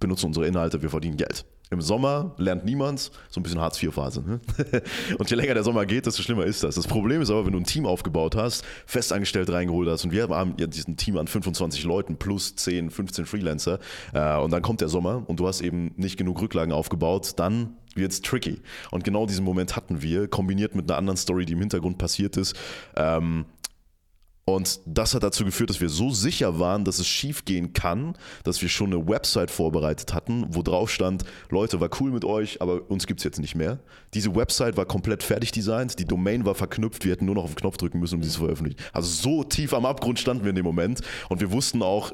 benutzen 0.00 0.26
unsere 0.26 0.46
Inhalte, 0.46 0.82
wir 0.82 0.90
verdienen 0.90 1.16
Geld. 1.16 1.44
Im 1.70 1.80
Sommer 1.80 2.32
lernt 2.38 2.64
niemand, 2.64 3.10
so 3.28 3.40
ein 3.40 3.42
bisschen 3.42 3.60
Hartz-IV-Phase. 3.60 4.22
Ne? 4.22 4.40
Und 5.18 5.28
je 5.28 5.36
länger 5.36 5.54
der 5.54 5.64
Sommer 5.64 5.84
geht, 5.84 6.06
desto 6.06 6.22
schlimmer 6.22 6.44
ist 6.44 6.62
das. 6.62 6.76
Das 6.76 6.86
Problem 6.86 7.20
ist 7.20 7.30
aber, 7.30 7.44
wenn 7.44 7.52
du 7.52 7.58
ein 7.58 7.64
Team 7.64 7.86
aufgebaut 7.86 8.36
hast, 8.36 8.64
festangestellt 8.86 9.50
reingeholt 9.50 9.88
hast 9.88 10.04
und 10.04 10.12
wir 10.12 10.28
haben 10.28 10.54
ja 10.58 10.68
diesen 10.68 10.96
Team 10.96 11.16
an 11.18 11.26
25 11.26 11.82
Leuten 11.82 12.18
plus 12.18 12.54
10, 12.54 12.90
15 12.90 13.26
Freelancer 13.26 13.80
äh, 14.14 14.36
und 14.36 14.52
dann 14.52 14.62
kommt 14.62 14.80
der 14.80 14.88
Sommer 14.88 15.24
und 15.26 15.40
du 15.40 15.48
hast 15.48 15.60
eben 15.60 15.92
nicht 15.96 16.16
genug 16.16 16.40
Rücklagen 16.40 16.72
aufgebaut, 16.72 17.32
dann 17.36 17.74
wird 17.96 18.12
es 18.12 18.20
tricky. 18.20 18.60
Und 18.90 19.04
genau 19.04 19.26
diesen 19.26 19.44
Moment 19.44 19.74
hatten 19.74 20.02
wir, 20.02 20.28
kombiniert 20.28 20.74
mit 20.74 20.88
einer 20.88 20.98
anderen 20.98 21.16
Story, 21.16 21.46
die 21.46 21.54
im 21.54 21.60
Hintergrund 21.60 21.98
passiert 21.98 22.36
ist. 22.36 22.54
Ähm, 22.94 23.46
und 24.48 24.78
das 24.86 25.12
hat 25.12 25.24
dazu 25.24 25.44
geführt, 25.44 25.70
dass 25.70 25.80
wir 25.80 25.88
so 25.88 26.10
sicher 26.10 26.60
waren, 26.60 26.84
dass 26.84 27.00
es 27.00 27.08
schief 27.08 27.44
gehen 27.44 27.72
kann, 27.72 28.16
dass 28.44 28.62
wir 28.62 28.68
schon 28.68 28.92
eine 28.92 29.08
Website 29.08 29.50
vorbereitet 29.50 30.14
hatten, 30.14 30.46
wo 30.50 30.62
drauf 30.62 30.88
stand, 30.88 31.24
Leute, 31.50 31.80
war 31.80 31.90
cool 32.00 32.12
mit 32.12 32.24
euch, 32.24 32.62
aber 32.62 32.88
uns 32.88 33.08
gibt 33.08 33.18
es 33.18 33.24
jetzt 33.24 33.40
nicht 33.40 33.56
mehr. 33.56 33.80
Diese 34.14 34.36
Website 34.36 34.76
war 34.76 34.84
komplett 34.84 35.24
fertig 35.24 35.50
designt, 35.50 35.98
die 35.98 36.04
Domain 36.04 36.44
war 36.44 36.54
verknüpft, 36.54 37.04
wir 37.04 37.10
hätten 37.10 37.24
nur 37.24 37.34
noch 37.34 37.42
auf 37.42 37.50
den 37.50 37.56
Knopf 37.56 37.76
drücken 37.76 37.98
müssen, 37.98 38.14
um 38.14 38.22
sie 38.22 38.30
zu 38.30 38.38
veröffentlichen. 38.38 38.78
Also 38.92 39.08
so 39.08 39.42
tief 39.42 39.74
am 39.74 39.84
Abgrund 39.84 40.20
standen 40.20 40.44
wir 40.44 40.50
in 40.50 40.56
dem 40.56 40.64
Moment 40.64 41.00
und 41.28 41.40
wir 41.40 41.50
wussten 41.50 41.82
auch, 41.82 42.12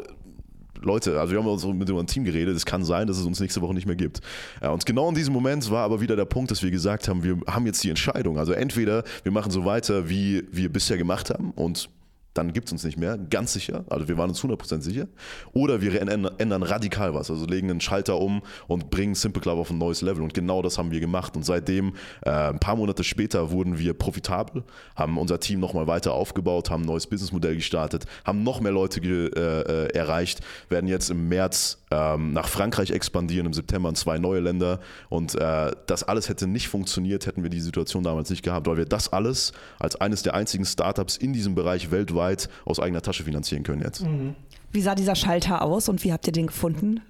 Leute, 0.81 1.21
also 1.21 1.33
wir 1.33 1.39
haben 1.39 1.47
uns 1.47 1.67
mit 1.67 1.83
unserem 1.83 2.07
Team 2.07 2.25
geredet, 2.25 2.57
es 2.57 2.65
kann 2.65 2.83
sein, 2.83 3.07
dass 3.07 3.19
es 3.19 3.27
uns 3.27 3.41
nächste 3.41 3.61
Woche 3.61 3.75
nicht 3.75 3.87
mehr 3.87 3.95
gibt. 3.95 4.23
Und 4.63 4.87
genau 4.87 5.11
in 5.11 5.15
diesem 5.15 5.35
Moment 5.35 5.71
war 5.71 5.85
aber 5.85 6.01
wieder 6.01 6.17
der 6.17 6.25
Punkt, 6.25 6.51
dass 6.51 6.63
wir 6.63 6.71
gesagt 6.71 7.09
haben, 7.09 7.23
wir 7.23 7.39
haben 7.47 7.67
jetzt 7.67 7.85
die 7.85 7.91
Entscheidung. 7.91 8.39
Also 8.39 8.53
entweder 8.53 9.05
wir 9.23 9.33
machen 9.33 9.53
so 9.53 9.67
weiter, 9.67 10.09
wie 10.09 10.45
wir 10.51 10.73
bisher 10.73 10.97
gemacht 10.97 11.29
haben 11.29 11.51
und 11.53 11.91
dann 12.35 12.53
gibt 12.53 12.69
es 12.69 12.73
uns 12.73 12.85
nicht 12.85 12.99
mehr, 12.99 13.19
ganz 13.19 13.53
sicher. 13.53 13.85
Also 13.91 14.09
wir 14.09 14.17
waren 14.17 14.31
uns 14.31 14.41
100% 14.43 14.81
sicher. 14.81 15.07
Oder 15.53 15.83
wir 15.83 16.01
ändern 16.01 16.63
radikal 16.63 17.15
was, 17.15 17.31
also 17.31 17.45
legen 17.45 17.71
einen 17.71 17.81
Schalter 17.81 18.19
um 18.19 18.43
und 18.69 18.91
bringen 18.91 19.15
Simple 19.15 19.43
Club 19.43 19.59
auf 19.59 19.71
ein 19.71 19.79
neues 19.79 20.01
Level. 20.01 20.23
Und 20.23 20.33
genau 20.33 20.63
das 20.63 20.79
haben 20.79 20.91
wir 20.91 21.01
gemacht. 21.01 21.37
Und 21.37 21.45
seitdem, 21.45 21.95
äh, 22.23 22.31
ein 22.31 22.59
paar 22.59 22.77
Monate 22.77 23.05
später, 23.05 23.51
wurden 23.51 23.79
wir 23.79 23.95
profitabel, 23.95 24.65
haben 24.97 25.19
unser 25.19 25.41
Team 25.41 25.61
nochmal 25.61 25.87
weiter 25.87 26.15
aufgebaut, 26.15 26.71
haben 26.71 26.85
ein 26.85 26.87
neues 26.87 27.07
Businessmodell 27.07 27.55
gestartet, 27.55 28.07
haben 28.25 28.43
noch 28.43 28.61
mehr 28.61 28.73
Leute 28.73 29.01
äh, 29.01 29.29
äh, 29.37 29.95
erreicht, 29.95 30.41
werden 30.71 30.87
jetzt 30.87 31.11
im 31.11 31.29
März 31.29 31.83
ähm, 31.91 32.33
nach 32.33 32.49
Frankreich 32.49 32.91
expandieren, 32.91 33.47
im 33.47 33.53
September 33.53 33.91
in 33.91 33.95
zwei 33.95 34.19
neue 34.19 34.41
Länder. 34.41 34.81
Und 35.11 35.35
äh, 35.35 35.73
das 35.87 36.03
alles 36.03 36.31
hätte 36.31 36.47
nicht 36.47 36.69
funktioniert, 36.69 37.27
hätten 37.27 37.43
wir 37.43 37.51
die 37.51 37.61
Situation 37.61 38.03
damals 38.03 38.31
nicht 38.31 38.43
gehabt, 38.43 38.67
weil 38.67 38.79
wir 38.79 38.87
das 38.87 39.13
alles 39.13 39.53
als 39.79 39.97
eines 39.97 40.23
der 40.23 40.35
einzigen 40.35 40.65
Startups 40.65 41.19
in 41.19 41.35
diesem 41.35 41.55
Bereich 41.55 41.91
weltweit 41.91 42.22
weit 42.23 42.49
aus 42.65 42.79
eigener 42.79 43.03
Tasche 43.03 43.25
finanzieren 43.25 43.65
können 43.65 43.83
jetzt. 43.83 44.03
Mhm. 44.03 44.35
Wie 44.73 44.81
sah 44.81 44.95
dieser 44.95 45.15
Schalter 45.15 45.63
aus 45.63 45.89
und 45.89 46.03
wie 46.03 46.13
habt 46.13 46.27
ihr 46.27 46.33
den 46.33 46.47
gefunden? 46.47 47.01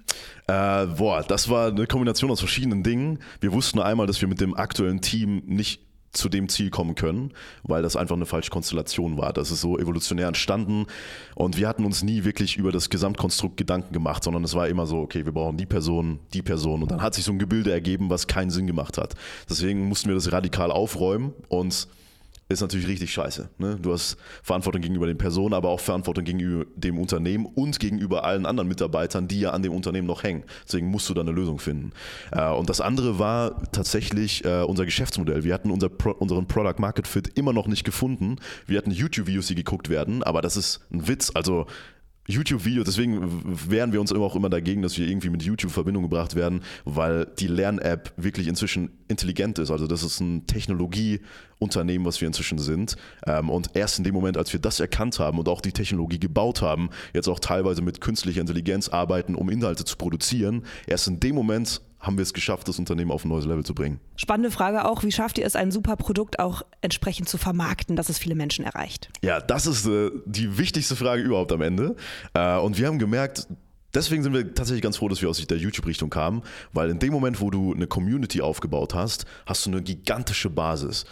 Äh, 0.47 0.85
boah, 0.87 1.23
das 1.25 1.49
war 1.49 1.67
eine 1.67 1.87
Kombination 1.87 2.29
aus 2.29 2.39
verschiedenen 2.39 2.83
Dingen. 2.83 3.19
Wir 3.39 3.53
wussten 3.53 3.79
einmal, 3.79 4.05
dass 4.05 4.19
wir 4.19 4.27
mit 4.27 4.41
dem 4.41 4.53
aktuellen 4.55 4.99
Team 4.99 5.43
nicht 5.45 5.81
zu 6.13 6.29
dem 6.29 6.47
Ziel 6.47 6.69
kommen 6.69 6.95
können, 6.95 7.31
weil 7.63 7.81
das 7.81 7.95
einfach 7.95 8.15
eine 8.15 8.25
falsche 8.25 8.51
Konstellation 8.51 9.17
war. 9.17 9.33
Das 9.33 9.51
ist 9.51 9.61
so 9.61 9.79
evolutionär 9.79 10.27
entstanden 10.27 10.85
und 11.35 11.57
wir 11.57 11.67
hatten 11.67 11.85
uns 11.85 12.03
nie 12.03 12.23
wirklich 12.23 12.55
über 12.55 12.71
das 12.71 12.89
Gesamtkonstrukt 12.89 13.57
Gedanken 13.57 13.93
gemacht, 13.93 14.23
sondern 14.23 14.43
es 14.43 14.53
war 14.53 14.67
immer 14.67 14.85
so, 14.85 14.99
okay, 14.99 15.25
wir 15.25 15.31
brauchen 15.31 15.57
die 15.57 15.65
Person, 15.65 16.19
die 16.33 16.43
Person 16.43 16.83
und 16.83 16.91
dann 16.91 17.01
hat 17.01 17.15
sich 17.15 17.23
so 17.23 17.31
ein 17.31 17.39
Gebilde 17.39 17.71
ergeben, 17.71 18.09
was 18.09 18.27
keinen 18.27 18.51
Sinn 18.51 18.67
gemacht 18.67 18.97
hat. 18.97 19.15
Deswegen 19.49 19.87
mussten 19.87 20.07
wir 20.07 20.15
das 20.15 20.31
radikal 20.31 20.71
aufräumen 20.71 21.33
und 21.49 21.87
ist 22.53 22.61
natürlich 22.61 22.87
richtig 22.87 23.11
scheiße. 23.11 23.49
Ne? 23.57 23.77
Du 23.81 23.93
hast 23.93 24.17
Verantwortung 24.41 24.81
gegenüber 24.81 25.07
den 25.07 25.17
Personen, 25.17 25.53
aber 25.53 25.69
auch 25.69 25.79
Verantwortung 25.79 26.23
gegenüber 26.23 26.65
dem 26.75 26.97
Unternehmen 26.97 27.45
und 27.45 27.79
gegenüber 27.79 28.23
allen 28.23 28.45
anderen 28.45 28.67
Mitarbeitern, 28.67 29.27
die 29.27 29.41
ja 29.41 29.51
an 29.51 29.63
dem 29.63 29.73
Unternehmen 29.73 30.07
noch 30.07 30.23
hängen. 30.23 30.43
Deswegen 30.65 30.87
musst 30.87 31.09
du 31.09 31.13
da 31.13 31.21
eine 31.21 31.31
Lösung 31.31 31.59
finden. 31.59 31.91
Äh, 32.31 32.49
und 32.49 32.69
das 32.69 32.81
andere 32.81 33.19
war 33.19 33.61
tatsächlich 33.71 34.45
äh, 34.45 34.63
unser 34.63 34.85
Geschäftsmodell. 34.85 35.43
Wir 35.43 35.53
hatten 35.53 35.71
unser 35.71 35.89
unseren 36.19 36.47
Product 36.47 36.79
Market 36.79 37.07
Fit 37.07 37.29
immer 37.37 37.53
noch 37.53 37.67
nicht 37.67 37.83
gefunden. 37.83 38.37
Wir 38.67 38.77
hatten 38.77 38.91
YouTube-Videos, 38.91 39.47
die 39.47 39.55
geguckt 39.55 39.89
werden, 39.89 40.23
aber 40.23 40.41
das 40.41 40.57
ist 40.57 40.81
ein 40.91 41.07
Witz. 41.07 41.31
Also 41.33 41.67
YouTube-Video, 42.25 42.83
deswegen 42.83 43.41
wehren 43.69 43.91
wir 43.91 43.99
uns 43.99 44.11
immer 44.11 44.23
auch 44.23 44.35
immer 44.35 44.49
dagegen, 44.49 44.81
dass 44.81 44.97
wir 44.97 45.07
irgendwie 45.07 45.29
mit 45.29 45.43
YouTube 45.43 45.69
in 45.69 45.73
Verbindung 45.73 46.03
gebracht 46.03 46.35
werden, 46.35 46.61
weil 46.85 47.25
die 47.37 47.47
Lern-App 47.47 48.13
wirklich 48.15 48.47
inzwischen 48.47 48.91
intelligent 49.09 49.59
ist. 49.59 49.71
Also 49.71 49.87
das 49.87 50.03
ist 50.03 50.21
ein 50.21 50.47
Technologieunternehmen, 50.47 52.05
was 52.05 52.21
wir 52.21 52.27
inzwischen 52.27 52.59
sind. 52.59 52.95
Ähm, 53.27 53.49
und 53.49 53.71
erst 53.73 53.97
in 53.97 54.05
dem 54.05 54.13
Moment, 54.13 54.37
als 54.37 54.53
wir 54.53 54.61
das 54.61 54.79
erkannt 54.79 55.19
haben 55.19 55.37
und 55.37 55.49
auch 55.49 55.59
die 55.59 55.73
Technologie 55.73 56.19
gebaut 56.19 56.61
haben, 56.61 56.89
jetzt 57.13 57.27
auch 57.27 57.39
teilweise 57.39 57.81
mit 57.81 57.99
künstlicher 57.99 58.39
Intelligenz 58.39 58.87
arbeiten, 58.87 59.35
um 59.35 59.49
Inhalte 59.49 59.83
zu 59.83 59.97
produzieren, 59.97 60.63
erst 60.87 61.07
in 61.07 61.19
dem 61.19 61.35
Moment 61.35 61.81
haben 62.03 62.17
wir 62.17 62.21
es 62.21 62.33
geschafft, 62.33 62.67
das 62.67 62.77
Unternehmen 62.77 63.11
auf 63.11 63.25
ein 63.25 63.29
neues 63.29 63.45
Level 63.45 63.65
zu 63.65 63.73
bringen. 63.73 63.99
Spannende 64.17 64.51
Frage 64.51 64.85
auch, 64.85 65.03
wie 65.03 65.11
schafft 65.11 65.37
ihr 65.37 65.45
es, 65.45 65.55
ein 65.55 65.71
super 65.71 65.95
Produkt 65.95 66.37
auch 66.37 66.61
entsprechend 66.81 67.29
zu 67.29 67.37
vermarkten, 67.37 67.95
dass 67.95 68.09
es 68.09 68.19
viele 68.19 68.35
Menschen 68.35 68.65
erreicht? 68.65 69.09
Ja, 69.23 69.39
das 69.39 69.65
ist 69.65 69.87
äh, 69.87 70.11
die 70.25 70.57
wichtigste 70.57 70.97
Frage 70.97 71.23
überhaupt 71.23 71.53
am 71.53 71.61
Ende. 71.61 71.95
Äh, 72.33 72.57
und 72.57 72.77
wir 72.77 72.87
haben 72.87 72.99
gemerkt, 72.99 73.47
Deswegen 73.95 74.23
sind 74.23 74.33
wir 74.33 74.55
tatsächlich 74.55 74.81
ganz 74.81 74.97
froh, 74.97 75.07
dass 75.07 75.21
wir 75.21 75.29
aus 75.29 75.37
der 75.45 75.57
YouTube-Richtung 75.57 76.09
kamen, 76.09 76.41
weil 76.71 76.89
in 76.89 76.97
dem 76.97 77.13
Moment, 77.13 77.39
wo 77.41 77.51
du 77.51 77.75
eine 77.75 77.85
Community 77.85 78.41
aufgebaut 78.41 78.95
hast, 78.95 79.25
hast 79.45 79.67
du 79.67 79.69
eine 79.69 79.83
gigantische 79.83 80.49
Basis. 80.49 81.05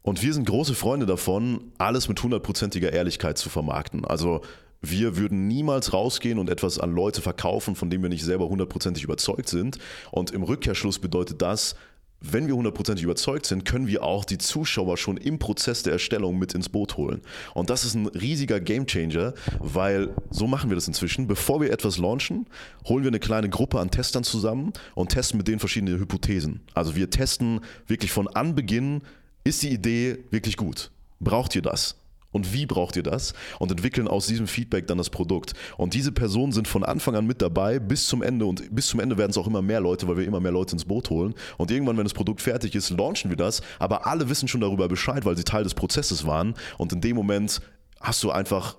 Und 0.00 0.22
wir 0.22 0.32
sind 0.32 0.46
große 0.46 0.74
Freunde 0.74 1.04
davon, 1.04 1.72
alles 1.76 2.08
mit 2.08 2.22
hundertprozentiger 2.22 2.90
Ehrlichkeit 2.90 3.36
zu 3.36 3.50
vermarkten. 3.50 4.06
Also 4.06 4.40
wir 4.82 5.16
würden 5.16 5.46
niemals 5.46 5.92
rausgehen 5.92 6.38
und 6.38 6.50
etwas 6.50 6.78
an 6.78 6.92
Leute 6.92 7.22
verkaufen, 7.22 7.76
von 7.76 7.88
dem 7.88 8.02
wir 8.02 8.08
nicht 8.08 8.24
selber 8.24 8.48
hundertprozentig 8.48 9.04
überzeugt 9.04 9.48
sind. 9.48 9.78
Und 10.10 10.32
im 10.32 10.42
Rückkehrschluss 10.42 10.98
bedeutet 10.98 11.40
das, 11.40 11.76
wenn 12.24 12.46
wir 12.46 12.54
hundertprozentig 12.54 13.02
überzeugt 13.04 13.46
sind, 13.46 13.64
können 13.64 13.88
wir 13.88 14.04
auch 14.04 14.24
die 14.24 14.38
Zuschauer 14.38 14.96
schon 14.96 15.16
im 15.16 15.38
Prozess 15.38 15.82
der 15.82 15.94
Erstellung 15.94 16.38
mit 16.38 16.54
ins 16.54 16.68
Boot 16.68 16.96
holen. 16.96 17.20
Und 17.52 17.68
das 17.68 17.84
ist 17.84 17.94
ein 17.94 18.06
riesiger 18.06 18.60
Gamechanger, 18.60 19.34
weil 19.58 20.14
so 20.30 20.46
machen 20.46 20.70
wir 20.70 20.76
das 20.76 20.86
inzwischen. 20.86 21.26
Bevor 21.26 21.60
wir 21.60 21.72
etwas 21.72 21.98
launchen, 21.98 22.46
holen 22.86 23.02
wir 23.02 23.10
eine 23.10 23.18
kleine 23.18 23.48
Gruppe 23.48 23.80
an 23.80 23.90
Testern 23.90 24.22
zusammen 24.22 24.72
und 24.94 25.10
testen 25.10 25.36
mit 25.36 25.48
denen 25.48 25.58
verschiedene 25.58 25.98
Hypothesen. 25.98 26.60
Also 26.74 26.94
wir 26.94 27.10
testen 27.10 27.60
wirklich 27.88 28.12
von 28.12 28.28
Anbeginn, 28.28 29.02
ist 29.42 29.62
die 29.62 29.70
Idee 29.70 30.18
wirklich 30.30 30.56
gut? 30.56 30.92
Braucht 31.18 31.56
ihr 31.56 31.62
das? 31.62 31.96
Und 32.32 32.52
wie 32.52 32.66
braucht 32.66 32.96
ihr 32.96 33.02
das 33.02 33.34
und 33.58 33.70
entwickeln 33.70 34.08
aus 34.08 34.26
diesem 34.26 34.46
Feedback 34.46 34.86
dann 34.86 34.98
das 34.98 35.10
Produkt. 35.10 35.52
Und 35.76 35.94
diese 35.94 36.12
Personen 36.12 36.52
sind 36.52 36.66
von 36.66 36.82
Anfang 36.82 37.14
an 37.14 37.26
mit 37.26 37.40
dabei 37.40 37.78
bis 37.78 38.06
zum 38.06 38.22
Ende 38.22 38.46
und 38.46 38.74
bis 38.74 38.88
zum 38.88 39.00
Ende 39.00 39.18
werden 39.18 39.30
es 39.30 39.38
auch 39.38 39.46
immer 39.46 39.62
mehr 39.62 39.80
Leute, 39.80 40.08
weil 40.08 40.16
wir 40.16 40.26
immer 40.26 40.40
mehr 40.40 40.52
Leute 40.52 40.72
ins 40.72 40.84
Boot 40.84 41.10
holen. 41.10 41.34
Und 41.58 41.70
irgendwann, 41.70 41.96
wenn 41.96 42.04
das 42.04 42.14
Produkt 42.14 42.40
fertig 42.40 42.74
ist, 42.74 42.90
launchen 42.90 43.30
wir 43.30 43.36
das, 43.36 43.62
aber 43.78 44.06
alle 44.06 44.28
wissen 44.28 44.48
schon 44.48 44.60
darüber 44.60 44.88
Bescheid, 44.88 45.24
weil 45.24 45.36
sie 45.36 45.44
Teil 45.44 45.64
des 45.64 45.74
Prozesses 45.74 46.26
waren. 46.26 46.54
Und 46.78 46.92
in 46.92 47.00
dem 47.00 47.16
Moment 47.16 47.60
hast 48.00 48.22
du 48.22 48.30
einfach 48.30 48.76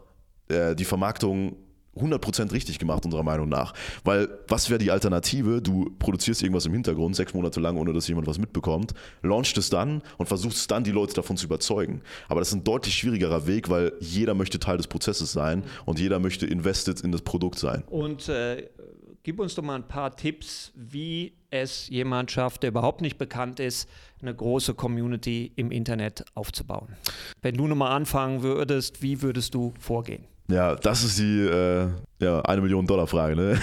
äh, 0.50 0.76
die 0.76 0.86
Vermarktung 0.86 1.56
100% 1.96 2.52
richtig 2.52 2.80
gemacht, 2.80 3.06
unserer 3.06 3.24
Meinung 3.24 3.50
nach. 3.50 3.74
Weil, 4.04 4.30
was 4.48 4.70
wäre 4.70 4.80
die 4.80 4.92
Alternative? 4.92 5.62
Du 5.62 5.92
produzierst 6.00 6.42
irgendwas 6.42 6.66
im 6.66 6.74
Hintergrund, 6.74 7.16
sechs 7.16 7.34
Monate 7.34 7.60
lang, 7.60 7.78
ohne 7.78 7.94
dass 7.94 8.08
jemand 8.08 8.28
was 8.28 8.40
mitbekommt, 8.40 8.94
launchst 9.22 9.58
es 9.58 9.70
dann 9.70 10.02
und 10.18 10.28
versuchst 10.28 10.70
dann, 10.72 10.84
die 10.84 10.92
Leute 10.92 11.14
davon 11.14 11.38
zu 11.38 11.46
überzeugen. 11.46 12.02
Aber 12.28 12.42
das 12.42 12.50
ist 12.50 12.56
ein 12.56 12.64
deutlich 12.64 12.96
schwierigerer 12.96 13.48
Weg, 13.48 13.70
weil 13.70 13.94
jeder 14.00 14.34
möchte 14.34 14.60
Teil 14.60 14.78
des 14.78 14.88
Prozesses 14.88 15.32
sein 15.32 15.64
und 15.86 16.00
jeder 16.00 16.20
möchte 16.20 16.46
invested 16.46 17.02
in 17.02 17.12
das 17.12 17.22
Produkt 17.22 17.60
sein. 17.60 17.84
Und 17.88 18.28
äh, 18.30 18.70
gib 19.24 19.40
uns 19.40 19.56
doch 19.56 19.64
mal 19.64 19.76
ein 19.76 19.88
paar 19.88 20.16
Tipps, 20.16 20.72
wie 20.76 21.34
es 21.50 21.88
jemand 21.90 22.32
schafft, 22.32 22.64
der 22.64 22.70
überhaupt 22.70 23.02
nicht 23.02 23.18
bekannt 23.18 23.60
ist, 23.60 23.88
eine 24.22 24.34
große 24.34 24.74
Community 24.74 25.52
im 25.56 25.72
Internet 25.72 26.26
aufzubauen. 26.34 26.88
Wenn 27.42 27.56
du 27.56 27.68
nochmal 27.68 27.92
anfangen 27.92 28.42
würdest, 28.42 29.02
wie 29.02 29.22
würdest 29.22 29.54
du 29.54 29.74
vorgehen? 29.80 30.26
Ja, 30.50 30.76
das 30.76 31.04
ist 31.04 31.20
die 31.20 31.40
äh, 31.40 31.88
ja, 32.20 32.42
eine 32.42 32.62
Million 32.62 32.86
Dollar 32.86 33.08
Frage. 33.08 33.36
Ne? 33.36 33.60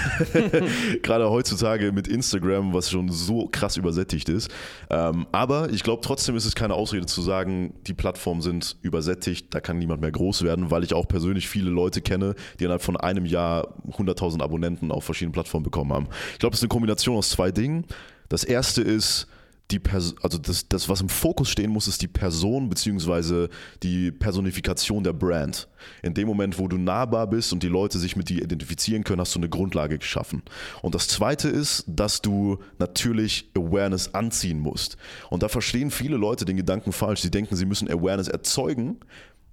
Gerade 1.03 1.29
heutzutage 1.29 1.93
mit 1.93 2.09
Instagram, 2.09 2.73
was 2.73 2.91
schon 2.91 3.11
so 3.11 3.49
krass 3.51 3.77
übersättigt 3.77 4.29
ist. 4.29 4.51
Ähm, 4.89 5.27
aber 5.31 5.71
ich 5.71 5.83
glaube 5.83 6.03
trotzdem 6.03 6.37
ist 6.37 6.47
es 6.47 6.55
keine 6.55 6.75
Ausrede 6.75 7.07
zu 7.07 7.21
sagen, 7.21 7.75
die 7.87 7.95
Plattformen 7.95 8.41
sind 8.41 8.77
übersättigt, 8.83 9.55
da 9.55 9.61
kann 9.61 9.79
niemand 9.79 10.01
mehr 10.01 10.13
groß 10.13 10.43
werden, 10.43 10.71
weil 10.71 10.83
ich 10.83 10.95
auch 10.95 11.07
persönlich 11.07 11.49
viele 11.49 11.71
Leute 11.71 12.01
kenne, 12.01 12.35
die 12.59 12.65
innerhalb 12.65 12.83
von 12.83 12.97
einem 12.97 13.27
Jahr 13.27 13.75
100.000 13.91 14.43
Abonnenten 14.43 14.91
auf 14.91 15.05
verschiedenen 15.05 15.33
Plattformen 15.33 15.65
bekommen 15.65 15.93
haben. 15.93 16.09
Ich 16.33 16.39
glaube, 16.39 16.55
es 16.55 16.61
ist 16.61 16.65
eine 16.65 16.71
Kombination 16.71 17.17
aus 17.17 17.31
zwei 17.31 17.51
Dingen. 17.51 17.85
Das 18.29 18.45
erste 18.45 18.81
ist, 18.81 19.27
die 19.71 19.79
Pers 19.79 20.15
also 20.23 20.39
das, 20.39 20.69
das, 20.69 20.89
was 20.89 21.01
im 21.01 21.09
Fokus 21.09 21.49
stehen 21.49 21.71
muss, 21.71 21.89
ist 21.89 22.03
die 22.03 22.09
Person 22.09 22.69
bzw. 22.69 23.49
die 23.83 24.11
Personifikation 24.11 25.05
der 25.05 25.13
Brand. 25.13 25.69
In 26.03 26.15
dem 26.15 26.27
Moment, 26.27 26.59
wo 26.59 26.69
du 26.69 26.77
nahbar 26.77 27.27
bist 27.27 27.53
und 27.53 27.63
die 27.63 27.69
Leute 27.69 27.99
sich 27.99 28.17
mit 28.17 28.29
dir 28.29 28.43
identifizieren 28.43 29.05
können, 29.05 29.21
hast 29.21 29.35
du 29.35 29.39
eine 29.39 29.49
Grundlage 29.49 29.99
geschaffen. 29.99 30.43
Und 30.83 30.95
das 30.95 31.09
zweite 31.09 31.49
ist, 31.49 31.85
dass 31.87 32.21
du 32.21 32.59
natürlich 32.79 33.51
Awareness 33.57 34.15
anziehen 34.15 34.61
musst. 34.61 34.97
Und 35.31 35.43
da 35.43 35.49
verstehen 35.49 35.91
viele 35.91 36.17
Leute 36.17 36.45
den 36.45 36.57
Gedanken 36.57 36.93
falsch. 36.93 37.21
Sie 37.21 37.31
denken, 37.31 37.57
sie 37.57 37.67
müssen 37.67 37.91
Awareness 37.91 38.29
erzeugen. 38.29 38.99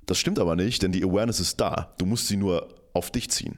Das 0.05 0.17
stimmt 0.17 0.39
aber 0.39 0.55
nicht, 0.55 0.83
denn 0.83 0.91
die 0.91 1.03
Awareness 1.03 1.39
ist 1.39 1.59
da. 1.59 1.93
Du 1.97 2.05
musst 2.05 2.27
sie 2.27 2.37
nur 2.37 2.67
auf 2.93 3.11
dich 3.11 3.29
ziehen. 3.29 3.57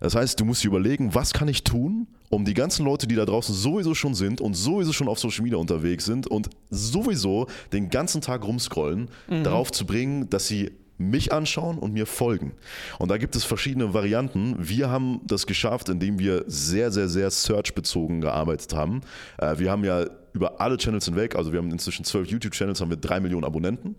Das 0.00 0.14
heißt, 0.14 0.38
du 0.40 0.44
musst 0.44 0.62
dir 0.64 0.68
überlegen, 0.68 1.14
was 1.14 1.32
kann 1.32 1.48
ich 1.48 1.64
tun, 1.64 2.06
um 2.28 2.44
die 2.44 2.54
ganzen 2.54 2.84
Leute, 2.84 3.06
die 3.06 3.14
da 3.14 3.24
draußen 3.24 3.54
sowieso 3.54 3.94
schon 3.94 4.14
sind 4.14 4.40
und 4.40 4.54
sowieso 4.54 4.92
schon 4.92 5.08
auf 5.08 5.18
Social 5.18 5.42
Media 5.42 5.58
unterwegs 5.58 6.04
sind 6.04 6.26
und 6.26 6.50
sowieso 6.70 7.46
den 7.72 7.90
ganzen 7.90 8.20
Tag 8.20 8.44
rumscrollen, 8.44 9.08
mhm. 9.28 9.44
darauf 9.44 9.70
zu 9.70 9.86
bringen, 9.86 10.28
dass 10.30 10.46
sie 10.46 10.72
mich 10.98 11.32
anschauen 11.32 11.78
und 11.78 11.92
mir 11.92 12.06
folgen. 12.06 12.52
Und 12.98 13.10
da 13.10 13.18
gibt 13.18 13.36
es 13.36 13.44
verschiedene 13.44 13.92
Varianten. 13.92 14.56
Wir 14.58 14.88
haben 14.88 15.20
das 15.24 15.46
geschafft, 15.46 15.88
indem 15.88 16.18
wir 16.18 16.44
sehr, 16.46 16.90
sehr, 16.90 17.08
sehr 17.08 17.30
search-bezogen 17.30 18.20
gearbeitet 18.20 18.74
haben. 18.74 19.02
Äh, 19.38 19.58
wir 19.58 19.70
haben 19.70 19.84
ja 19.84 20.06
über 20.32 20.60
alle 20.60 20.76
Channels 20.76 21.06
hinweg, 21.06 21.34
also 21.34 21.52
wir 21.52 21.58
haben 21.58 21.70
inzwischen 21.70 22.04
zwölf 22.04 22.28
YouTube-Channels, 22.28 22.80
haben 22.80 22.90
wir 22.90 22.96
drei 22.96 23.20
Millionen 23.20 23.44
Abonnenten, 23.44 23.96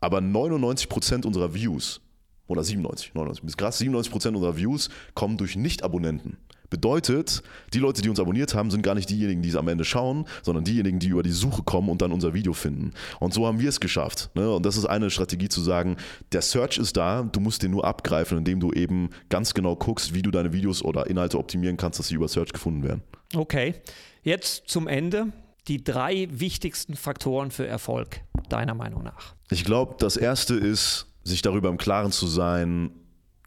aber 0.00 0.20
99 0.20 0.88
Prozent 0.88 1.26
unserer 1.26 1.54
Views 1.54 2.00
oder 2.46 2.62
97, 2.62 3.14
99, 3.14 3.44
bis 3.44 3.56
krass, 3.56 3.78
97 3.78 4.12
Prozent 4.12 4.36
unserer 4.36 4.56
Views 4.56 4.88
kommen 5.14 5.36
durch 5.36 5.56
Nicht-Abonnenten. 5.56 6.38
Bedeutet, 6.70 7.42
die 7.72 7.78
Leute, 7.78 8.02
die 8.02 8.08
uns 8.08 8.18
abonniert 8.18 8.54
haben, 8.54 8.70
sind 8.70 8.82
gar 8.82 8.94
nicht 8.94 9.08
diejenigen, 9.08 9.42
die 9.42 9.50
es 9.50 9.56
am 9.56 9.68
Ende 9.68 9.84
schauen, 9.84 10.26
sondern 10.42 10.64
diejenigen, 10.64 10.98
die 10.98 11.08
über 11.08 11.22
die 11.22 11.30
Suche 11.30 11.62
kommen 11.62 11.88
und 11.88 12.02
dann 12.02 12.12
unser 12.12 12.34
Video 12.34 12.52
finden. 12.52 12.92
Und 13.20 13.32
so 13.32 13.46
haben 13.46 13.60
wir 13.60 13.68
es 13.68 13.80
geschafft. 13.80 14.30
Ne? 14.34 14.50
Und 14.52 14.66
das 14.66 14.76
ist 14.76 14.86
eine 14.86 15.10
Strategie 15.10 15.48
zu 15.48 15.60
sagen, 15.60 15.96
der 16.32 16.42
Search 16.42 16.78
ist 16.78 16.96
da, 16.96 17.22
du 17.22 17.40
musst 17.40 17.62
den 17.62 17.70
nur 17.70 17.84
abgreifen, 17.84 18.38
indem 18.38 18.60
du 18.60 18.72
eben 18.72 19.10
ganz 19.28 19.54
genau 19.54 19.76
guckst, 19.76 20.14
wie 20.14 20.22
du 20.22 20.30
deine 20.30 20.52
Videos 20.52 20.82
oder 20.82 21.06
Inhalte 21.06 21.38
optimieren 21.38 21.76
kannst, 21.76 21.98
dass 21.98 22.08
sie 22.08 22.14
über 22.14 22.28
Search 22.28 22.52
gefunden 22.52 22.82
werden. 22.82 23.02
Okay, 23.34 23.74
jetzt 24.22 24.68
zum 24.68 24.88
Ende 24.88 25.32
die 25.68 25.82
drei 25.82 26.28
wichtigsten 26.30 26.94
Faktoren 26.94 27.50
für 27.50 27.66
Erfolg, 27.66 28.20
deiner 28.48 28.74
Meinung 28.74 29.02
nach. 29.02 29.34
Ich 29.50 29.64
glaube, 29.64 29.96
das 29.98 30.16
erste 30.16 30.54
ist, 30.54 31.06
sich 31.26 31.42
darüber 31.42 31.68
im 31.68 31.78
Klaren 31.78 32.12
zu 32.12 32.26
sein, 32.26 32.90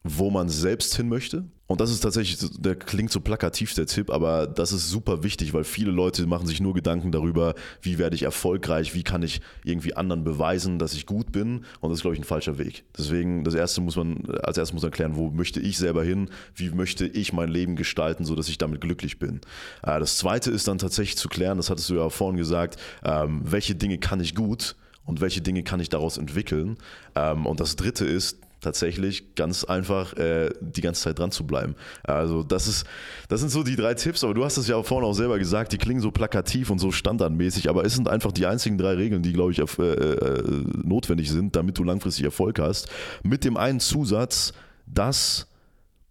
wo 0.03 0.29
man 0.29 0.49
selbst 0.49 0.95
hin 0.95 1.09
möchte. 1.09 1.45
Und 1.67 1.81
das 1.81 1.91
ist 1.91 1.99
tatsächlich, 1.99 2.39
der 2.57 2.75
klingt 2.75 3.11
so 3.11 3.19
plakativ, 3.19 3.75
der 3.75 3.85
Tipp, 3.85 4.09
aber 4.09 4.47
das 4.47 4.71
ist 4.71 4.89
super 4.89 5.21
wichtig, 5.21 5.53
weil 5.53 5.63
viele 5.63 5.91
Leute 5.91 6.25
machen 6.25 6.47
sich 6.47 6.59
nur 6.59 6.73
Gedanken 6.73 7.11
darüber, 7.11 7.53
wie 7.83 7.99
werde 7.99 8.15
ich 8.15 8.23
erfolgreich, 8.23 8.95
wie 8.95 9.03
kann 9.03 9.21
ich 9.21 9.39
irgendwie 9.63 9.93
anderen 9.95 10.23
beweisen, 10.23 10.79
dass 10.79 10.95
ich 10.95 11.05
gut 11.05 11.31
bin. 11.31 11.65
Und 11.79 11.91
das 11.91 11.99
ist, 11.99 12.01
glaube 12.01 12.15
ich, 12.15 12.21
ein 12.21 12.25
falscher 12.25 12.57
Weg. 12.57 12.85
Deswegen, 12.97 13.43
das 13.43 13.53
erste 13.53 13.81
muss 13.81 13.97
man, 13.97 14.25
als 14.41 14.57
erstes 14.57 14.73
muss 14.73 14.81
man 14.81 14.89
klären, 14.89 15.15
wo 15.15 15.29
möchte 15.29 15.59
ich 15.59 15.77
selber 15.77 16.03
hin, 16.03 16.31
wie 16.55 16.71
möchte 16.71 17.05
ich 17.05 17.33
mein 17.33 17.49
Leben 17.49 17.75
gestalten, 17.75 18.25
sodass 18.25 18.49
ich 18.49 18.57
damit 18.57 18.81
glücklich 18.81 19.19
bin. 19.19 19.39
Äh, 19.83 19.99
das 19.99 20.17
zweite 20.17 20.49
ist 20.49 20.67
dann 20.67 20.79
tatsächlich 20.79 21.17
zu 21.17 21.29
klären, 21.29 21.57
das 21.57 21.69
hattest 21.69 21.87
du 21.91 21.95
ja 21.97 22.09
vorhin 22.09 22.37
gesagt, 22.37 22.77
ähm, 23.03 23.41
welche 23.43 23.75
Dinge 23.75 23.99
kann 23.99 24.21
ich 24.21 24.33
gut 24.33 24.75
und 25.09 25.21
welche 25.21 25.41
Dinge 25.41 25.63
kann 25.63 25.79
ich 25.79 25.89
daraus 25.89 26.17
entwickeln. 26.17 26.77
Ähm, 27.15 27.45
und 27.47 27.59
das 27.59 27.75
dritte 27.75 28.05
ist, 28.05 28.37
tatsächlich 28.61 29.35
ganz 29.35 29.63
einfach 29.63 30.13
äh, 30.17 30.49
die 30.59 30.81
ganze 30.81 31.03
Zeit 31.03 31.17
dran 31.17 31.31
zu 31.31 31.45
bleiben. 31.47 31.75
Also 32.03 32.43
das 32.43 32.67
ist, 32.67 32.85
das 33.29 33.39
sind 33.39 33.49
so 33.49 33.63
die 33.63 33.75
drei 33.75 33.93
Tipps, 33.93 34.23
aber 34.23 34.33
du 34.33 34.43
hast 34.43 34.57
es 34.57 34.67
ja 34.67 34.81
vorhin 34.83 35.07
auch 35.07 35.13
selber 35.13 35.39
gesagt, 35.39 35.71
die 35.71 35.77
klingen 35.77 36.01
so 36.01 36.11
plakativ 36.11 36.69
und 36.69 36.79
so 36.79 36.91
standardmäßig, 36.91 37.69
aber 37.69 37.85
es 37.85 37.95
sind 37.95 38.07
einfach 38.07 38.31
die 38.31 38.45
einzigen 38.45 38.77
drei 38.77 38.95
Regeln, 38.95 39.23
die, 39.23 39.33
glaube 39.33 39.51
ich, 39.53 39.59
äh, 39.59 39.83
äh, 39.83 40.63
notwendig 40.83 41.31
sind, 41.31 41.55
damit 41.55 41.77
du 41.77 41.83
langfristig 41.83 42.25
Erfolg 42.25 42.59
hast. 42.59 42.89
Mit 43.23 43.45
dem 43.45 43.55
einen 43.55 43.79
Zusatz, 43.79 44.53
dass 44.85 45.47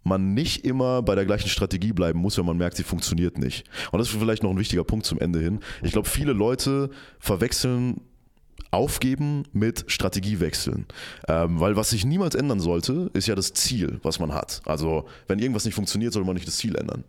man 0.05 0.33
nicht 0.33 0.65
immer 0.65 1.03
bei 1.03 1.15
der 1.15 1.27
gleichen 1.27 1.49
Strategie 1.49 1.93
bleiben 1.93 2.19
muss, 2.19 2.39
wenn 2.39 2.47
man 2.47 2.57
merkt, 2.57 2.77
sie 2.77 2.83
funktioniert 2.83 3.37
nicht. 3.37 3.65
Und 3.93 3.99
das 3.99 4.09
ist 4.09 4.19
vielleicht 4.19 4.43
noch 4.43 4.51
ein 4.51 4.59
wichtiger 4.59 4.85
Punkt 4.85 5.05
zum 5.05 5.19
Ende 5.19 5.39
hin. 5.39 5.61
Ich 5.83 5.93
glaube, 5.93 6.09
viele 6.09 6.33
Leute 6.33 6.89
verwechseln 7.19 8.01
Aufgeben 8.71 9.45
mit 9.53 9.85
Strategiewechseln. 9.87 10.87
Ähm, 11.27 11.61
weil 11.61 11.77
was 11.77 11.91
sich 11.91 12.05
niemals 12.05 12.35
ändern 12.35 12.61
sollte, 12.61 13.11
ist 13.15 13.27
ja 13.27 13.35
das 13.35 13.53
Ziel, 13.55 13.99
was 14.03 14.19
man 14.19 14.35
hat. 14.35 14.61
Also 14.67 15.07
wenn 15.27 15.39
irgendwas 15.39 15.65
nicht 15.65 15.75
funktioniert, 15.75 16.13
sollte 16.13 16.27
man 16.27 16.35
nicht 16.35 16.47
das 16.47 16.59
Ziel 16.59 16.77
ändern. 16.77 17.05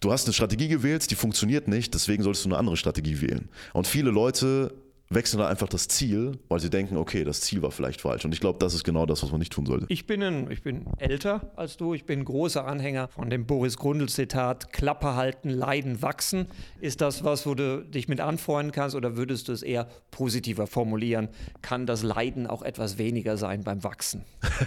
Du 0.00 0.12
hast 0.12 0.26
eine 0.26 0.34
Strategie 0.34 0.68
gewählt, 0.68 1.10
die 1.10 1.16
funktioniert 1.16 1.66
nicht, 1.66 1.92
deswegen 1.94 2.22
solltest 2.22 2.44
du 2.44 2.50
eine 2.50 2.58
andere 2.58 2.76
Strategie 2.76 3.20
wählen. 3.20 3.48
Und 3.72 3.86
viele 3.86 4.10
Leute 4.10 4.72
wechseln 5.10 5.38
da 5.38 5.48
einfach 5.48 5.68
das 5.68 5.88
Ziel, 5.88 6.38
weil 6.48 6.60
sie 6.60 6.68
denken, 6.68 6.96
okay, 6.96 7.24
das 7.24 7.40
Ziel 7.40 7.62
war 7.62 7.70
vielleicht 7.70 8.00
falsch. 8.00 8.24
Und 8.24 8.32
ich 8.32 8.40
glaube, 8.40 8.58
das 8.58 8.74
ist 8.74 8.84
genau 8.84 9.06
das, 9.06 9.22
was 9.22 9.30
man 9.30 9.38
nicht 9.38 9.52
tun 9.52 9.64
sollte. 9.64 9.86
Ich 9.88 10.06
bin, 10.06 10.22
ein, 10.22 10.50
ich 10.50 10.62
bin 10.62 10.84
älter 10.98 11.50
als 11.56 11.78
du. 11.78 11.94
Ich 11.94 12.04
bin 12.04 12.24
großer 12.24 12.66
Anhänger 12.66 13.08
von 13.08 13.30
dem 13.30 13.46
Boris 13.46 13.78
Grundl-Zitat: 13.78 14.72
Klappe 14.72 15.14
halten, 15.14 15.48
leiden, 15.48 16.02
wachsen. 16.02 16.46
Ist 16.80 17.00
das 17.00 17.24
was, 17.24 17.46
wo 17.46 17.54
du 17.54 17.84
dich 17.84 18.08
mit 18.08 18.20
anfreunden 18.20 18.72
kannst 18.72 18.94
oder 18.94 19.16
würdest 19.16 19.48
du 19.48 19.52
es 19.52 19.62
eher 19.62 19.88
positiver 20.10 20.66
formulieren? 20.66 21.28
Kann 21.62 21.86
das 21.86 22.02
Leiden 22.02 22.46
auch 22.46 22.62
etwas 22.62 22.98
weniger 22.98 23.38
sein 23.38 23.64
beim 23.64 23.82
Wachsen? 23.84 24.24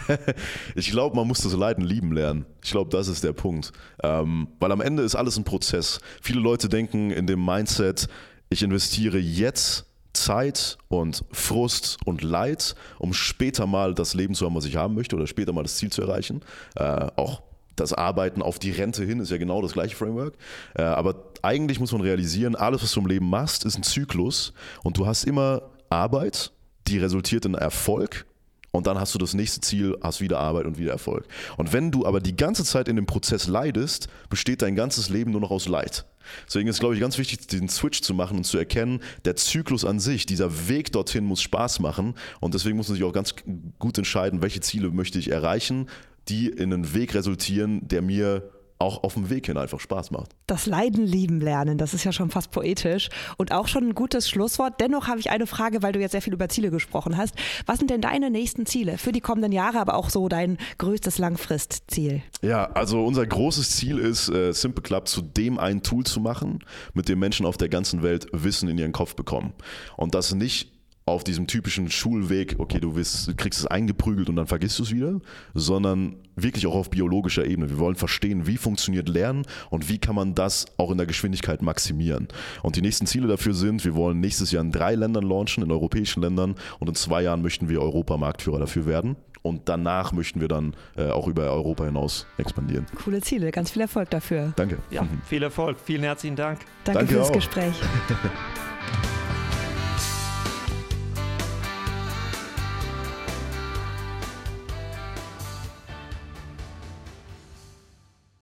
ich 0.76 0.90
glaube, 0.90 1.16
man 1.16 1.28
muss 1.28 1.42
das 1.42 1.54
Leiden 1.54 1.84
lieben 1.84 2.14
lernen. 2.14 2.46
Ich 2.64 2.72
glaube, 2.72 2.90
das 2.90 3.08
ist 3.08 3.24
der 3.24 3.34
Punkt. 3.34 3.72
Ähm, 4.04 4.48
weil 4.60 4.72
am 4.72 4.82
Ende 4.82 5.04
ist 5.04 5.16
alles 5.16 5.38
ein 5.38 5.44
Prozess. 5.44 6.00
Viele 6.22 6.40
Leute 6.40 6.68
denken 6.68 7.12
in 7.12 7.28
dem 7.28 7.44
Mindset, 7.46 8.08
ich 8.50 8.64
investiere 8.64 9.18
jetzt 9.18 9.91
Zeit 10.14 10.78
und 10.88 11.24
Frust 11.32 11.98
und 12.06 12.22
Leid, 12.22 12.76
um 13.00 13.14
später 13.14 13.66
mal 13.66 13.94
das 13.94 14.14
Leben 14.14 14.34
zu 14.34 14.46
haben, 14.46 14.56
was 14.56 14.66
ich 14.66 14.76
haben 14.76 14.96
möchte 14.96 15.16
oder 15.16 15.28
später 15.28 15.54
mal 15.54 15.64
das 15.64 15.78
Ziel 15.78 15.92
zu 15.92 16.02
erreichen. 16.02 16.42
Äh, 16.76 17.08
auch 17.16 17.42
das 17.76 17.94
Arbeiten 17.94 18.42
auf 18.42 18.60
die 18.60 18.72
Rente 18.72 19.04
hin 19.04 19.20
ist 19.20 19.32
ja 19.32 19.38
genau 19.38 19.62
das 19.62 19.74
gleiche 19.74 19.96
Framework. 19.96 20.36
Äh, 20.76 20.84
aber 20.84 21.16
eigentlich 21.42 21.80
muss 21.80 21.92
man 21.92 22.02
realisieren, 22.02 22.56
alles, 22.56 22.84
was 22.84 22.92
du 22.92 23.00
im 23.00 23.08
Leben 23.08 23.30
machst, 23.30 23.66
ist 23.66 23.78
ein 23.78 23.84
Zyklus 23.84 24.54
und 24.84 24.98
du 24.98 25.08
hast 25.08 25.24
immer 25.24 25.64
Arbeit, 25.90 26.52
die 26.88 27.00
resultiert 27.00 27.46
in 27.46 27.56
Erfolg 27.56 28.26
und 28.72 28.88
dann 28.88 29.00
hast 29.00 29.14
du 29.14 29.20
das 29.20 29.34
nächste 29.34 29.62
Ziel, 29.62 29.98
hast 30.02 30.22
wieder 30.22 30.40
Arbeit 30.40 30.66
und 30.66 30.78
wieder 30.78 30.92
Erfolg. 30.92 31.28
Und 31.58 31.74
wenn 31.74 31.92
du 31.92 32.06
aber 32.06 32.20
die 32.20 32.36
ganze 32.36 32.64
Zeit 32.64 32.88
in 32.88 32.96
dem 32.96 33.06
Prozess 33.06 33.48
leidest, 33.48 34.08
besteht 34.30 34.62
dein 34.62 34.76
ganzes 34.76 35.10
Leben 35.10 35.32
nur 35.32 35.42
noch 35.42 35.52
aus 35.52 35.68
Leid. 35.68 36.06
Deswegen 36.48 36.70
ist, 36.70 36.80
glaube 36.80 36.96
ich, 36.96 37.02
ganz 37.02 37.18
wichtig, 37.18 37.48
den 37.48 37.68
Switch 37.68 38.02
zu 38.02 38.14
machen 38.14 38.38
und 38.38 38.44
zu 38.46 38.58
erkennen, 38.58 39.02
der 39.26 39.36
Zyklus 39.36 39.84
an 39.84 40.00
sich, 40.00 40.26
dieser 40.26 40.70
Weg 40.70 40.92
dorthin 40.92 41.26
muss 41.26 41.42
Spaß 41.42 41.80
machen. 41.80 42.16
Und 42.40 42.54
deswegen 42.54 42.78
muss 42.78 42.88
man 42.88 42.96
sich 42.96 43.04
auch 43.04 43.14
ganz 43.14 43.36
gut 43.80 43.98
entscheiden, 43.98 44.42
welche 44.42 44.62
Ziele 44.62 44.90
möchte 44.92 45.20
ich 45.20 45.32
erreichen, 45.32 45.90
die 46.30 46.48
in 46.48 46.72
einen 46.72 46.94
Weg 46.94 47.14
resultieren, 47.14 47.88
der 47.88 48.02
mir 48.02 48.52
auch 48.82 49.04
auf 49.04 49.14
dem 49.14 49.30
Weg 49.30 49.46
hin 49.46 49.58
einfach 49.58 49.80
Spaß 49.80 50.12
macht. 50.12 50.32
Das 50.48 50.66
Leiden 50.66 51.06
lieben 51.06 51.40
lernen, 51.40 51.78
das 51.78 51.94
ist 51.94 52.04
ja 52.04 52.12
schon 52.12 52.30
fast 52.30 52.52
poetisch 52.52 53.10
und 53.38 53.52
auch 53.52 53.68
schon 53.68 53.90
ein 53.90 53.96
gutes 53.96 54.30
Schlusswort. 54.30 54.80
Dennoch 54.80 55.08
habe 55.08 55.20
ich 55.20 55.30
eine 55.30 55.48
Frage, 55.48 55.82
weil 55.82 55.94
du 55.94 56.00
jetzt 56.00 56.12
sehr 56.12 56.22
viel 56.22 56.34
über 56.34 56.50
Ziele 56.50 56.72
gesprochen 56.72 57.18
hast. 57.18 57.36
Was 57.66 57.80
sind 57.80 57.90
denn 57.90 58.02
deine 58.02 58.30
nächsten 58.30 58.66
Ziele 58.66 58.98
für 58.98 59.12
die 59.12 59.22
kommenden 59.22 59.52
Jahre, 59.52 59.80
aber 59.80 59.96
auch 59.96 60.10
so 60.10 60.28
dein 60.28 60.58
größtes 60.78 61.18
Langfristziel? 61.18 62.22
Ja, 62.42 62.66
also 62.72 63.06
unser 63.06 63.26
großes 63.26 63.72
Ziel 63.72 63.98
ist, 63.98 64.30
äh, 64.30 64.52
Simple 64.54 64.84
Club 64.84 65.08
zu 65.08 65.22
dem 65.22 65.60
ein 65.60 65.84
Tool 65.84 66.06
zu 66.06 66.20
machen, 66.20 66.60
mit 66.94 67.10
dem 67.10 67.20
Menschen 67.20 67.46
auf 67.46 67.58
der 67.58 67.70
ganzen 67.70 68.04
Welt 68.04 68.28
Wissen 68.32 68.70
in 68.70 68.78
ihren 68.78 68.92
Kopf 68.92 69.16
bekommen. 69.16 69.54
Und 69.98 70.16
das 70.16 70.34
nicht 70.34 70.81
auf 71.06 71.24
diesem 71.24 71.48
typischen 71.48 71.90
Schulweg, 71.90 72.56
okay, 72.60 72.80
du 72.80 72.96
wirst, 72.96 73.36
kriegst 73.38 73.60
es 73.60 73.66
eingeprügelt 73.66 74.30
und 74.30 74.36
dann 74.36 74.48
vergisst 74.48 74.78
du 74.80 74.84
es 74.84 74.94
wieder, 74.94 75.20
sondern 75.54 76.18
wirklich 76.36 76.68
auch 76.68 76.76
auf 76.76 76.90
biologischer 76.90 77.46
Ebene. 77.46 77.70
Wir 77.70 77.80
wollen 77.80 77.96
verstehen, 77.96 78.48
wie 78.48 78.58
funktioniert 78.58 79.10
Lernen 79.10 79.46
und 79.70 79.90
wie 79.90 79.98
kann 79.98 80.16
man 80.16 80.36
das 80.36 80.66
auch 80.78 80.92
in 80.92 80.98
der 80.98 81.08
Geschwindigkeit 81.08 81.62
maximieren. 81.62 82.28
Und 82.62 82.76
die 82.76 82.82
nächsten 82.82 83.08
Ziele 83.08 83.28
dafür 83.28 83.54
sind, 83.54 83.84
wir 83.84 83.96
wollen 83.96 84.20
nächstes 84.20 84.52
Jahr 84.52 84.64
in 84.64 84.72
drei 84.72 84.96
Ländern 84.96 85.24
launchen, 85.24 85.64
in 85.64 85.72
europäischen 85.72 86.22
Ländern 86.22 86.56
und 86.80 86.88
in 86.88 86.96
zwei 86.96 87.24
Jahren 87.24 87.42
möchten 87.42 87.68
wir 87.68 87.82
Europamarktführer 87.82 88.60
dafür 88.60 88.86
werden. 88.86 89.16
Und 89.44 89.70
danach 89.70 90.12
möchten 90.12 90.40
wir 90.40 90.48
dann 90.48 90.76
äh, 90.96 91.10
auch 91.10 91.28
über 91.28 91.52
Europa 91.52 91.86
hinaus 91.86 92.28
expandieren. 92.38 92.86
Coole 93.04 93.22
Ziele, 93.22 93.50
ganz 93.50 93.72
viel 93.72 93.82
Erfolg 93.82 94.12
dafür. 94.12 94.54
Danke. 94.56 94.78
Ja, 94.92 95.08
viel 95.26 95.42
Erfolg, 95.42 95.78
vielen 95.84 96.04
herzlichen 96.04 96.36
Dank. 96.36 96.60
Danke, 96.84 97.00
Danke 97.00 97.14
fürs 97.16 97.30
auch. 97.30 97.34
Gespräch. 97.34 97.74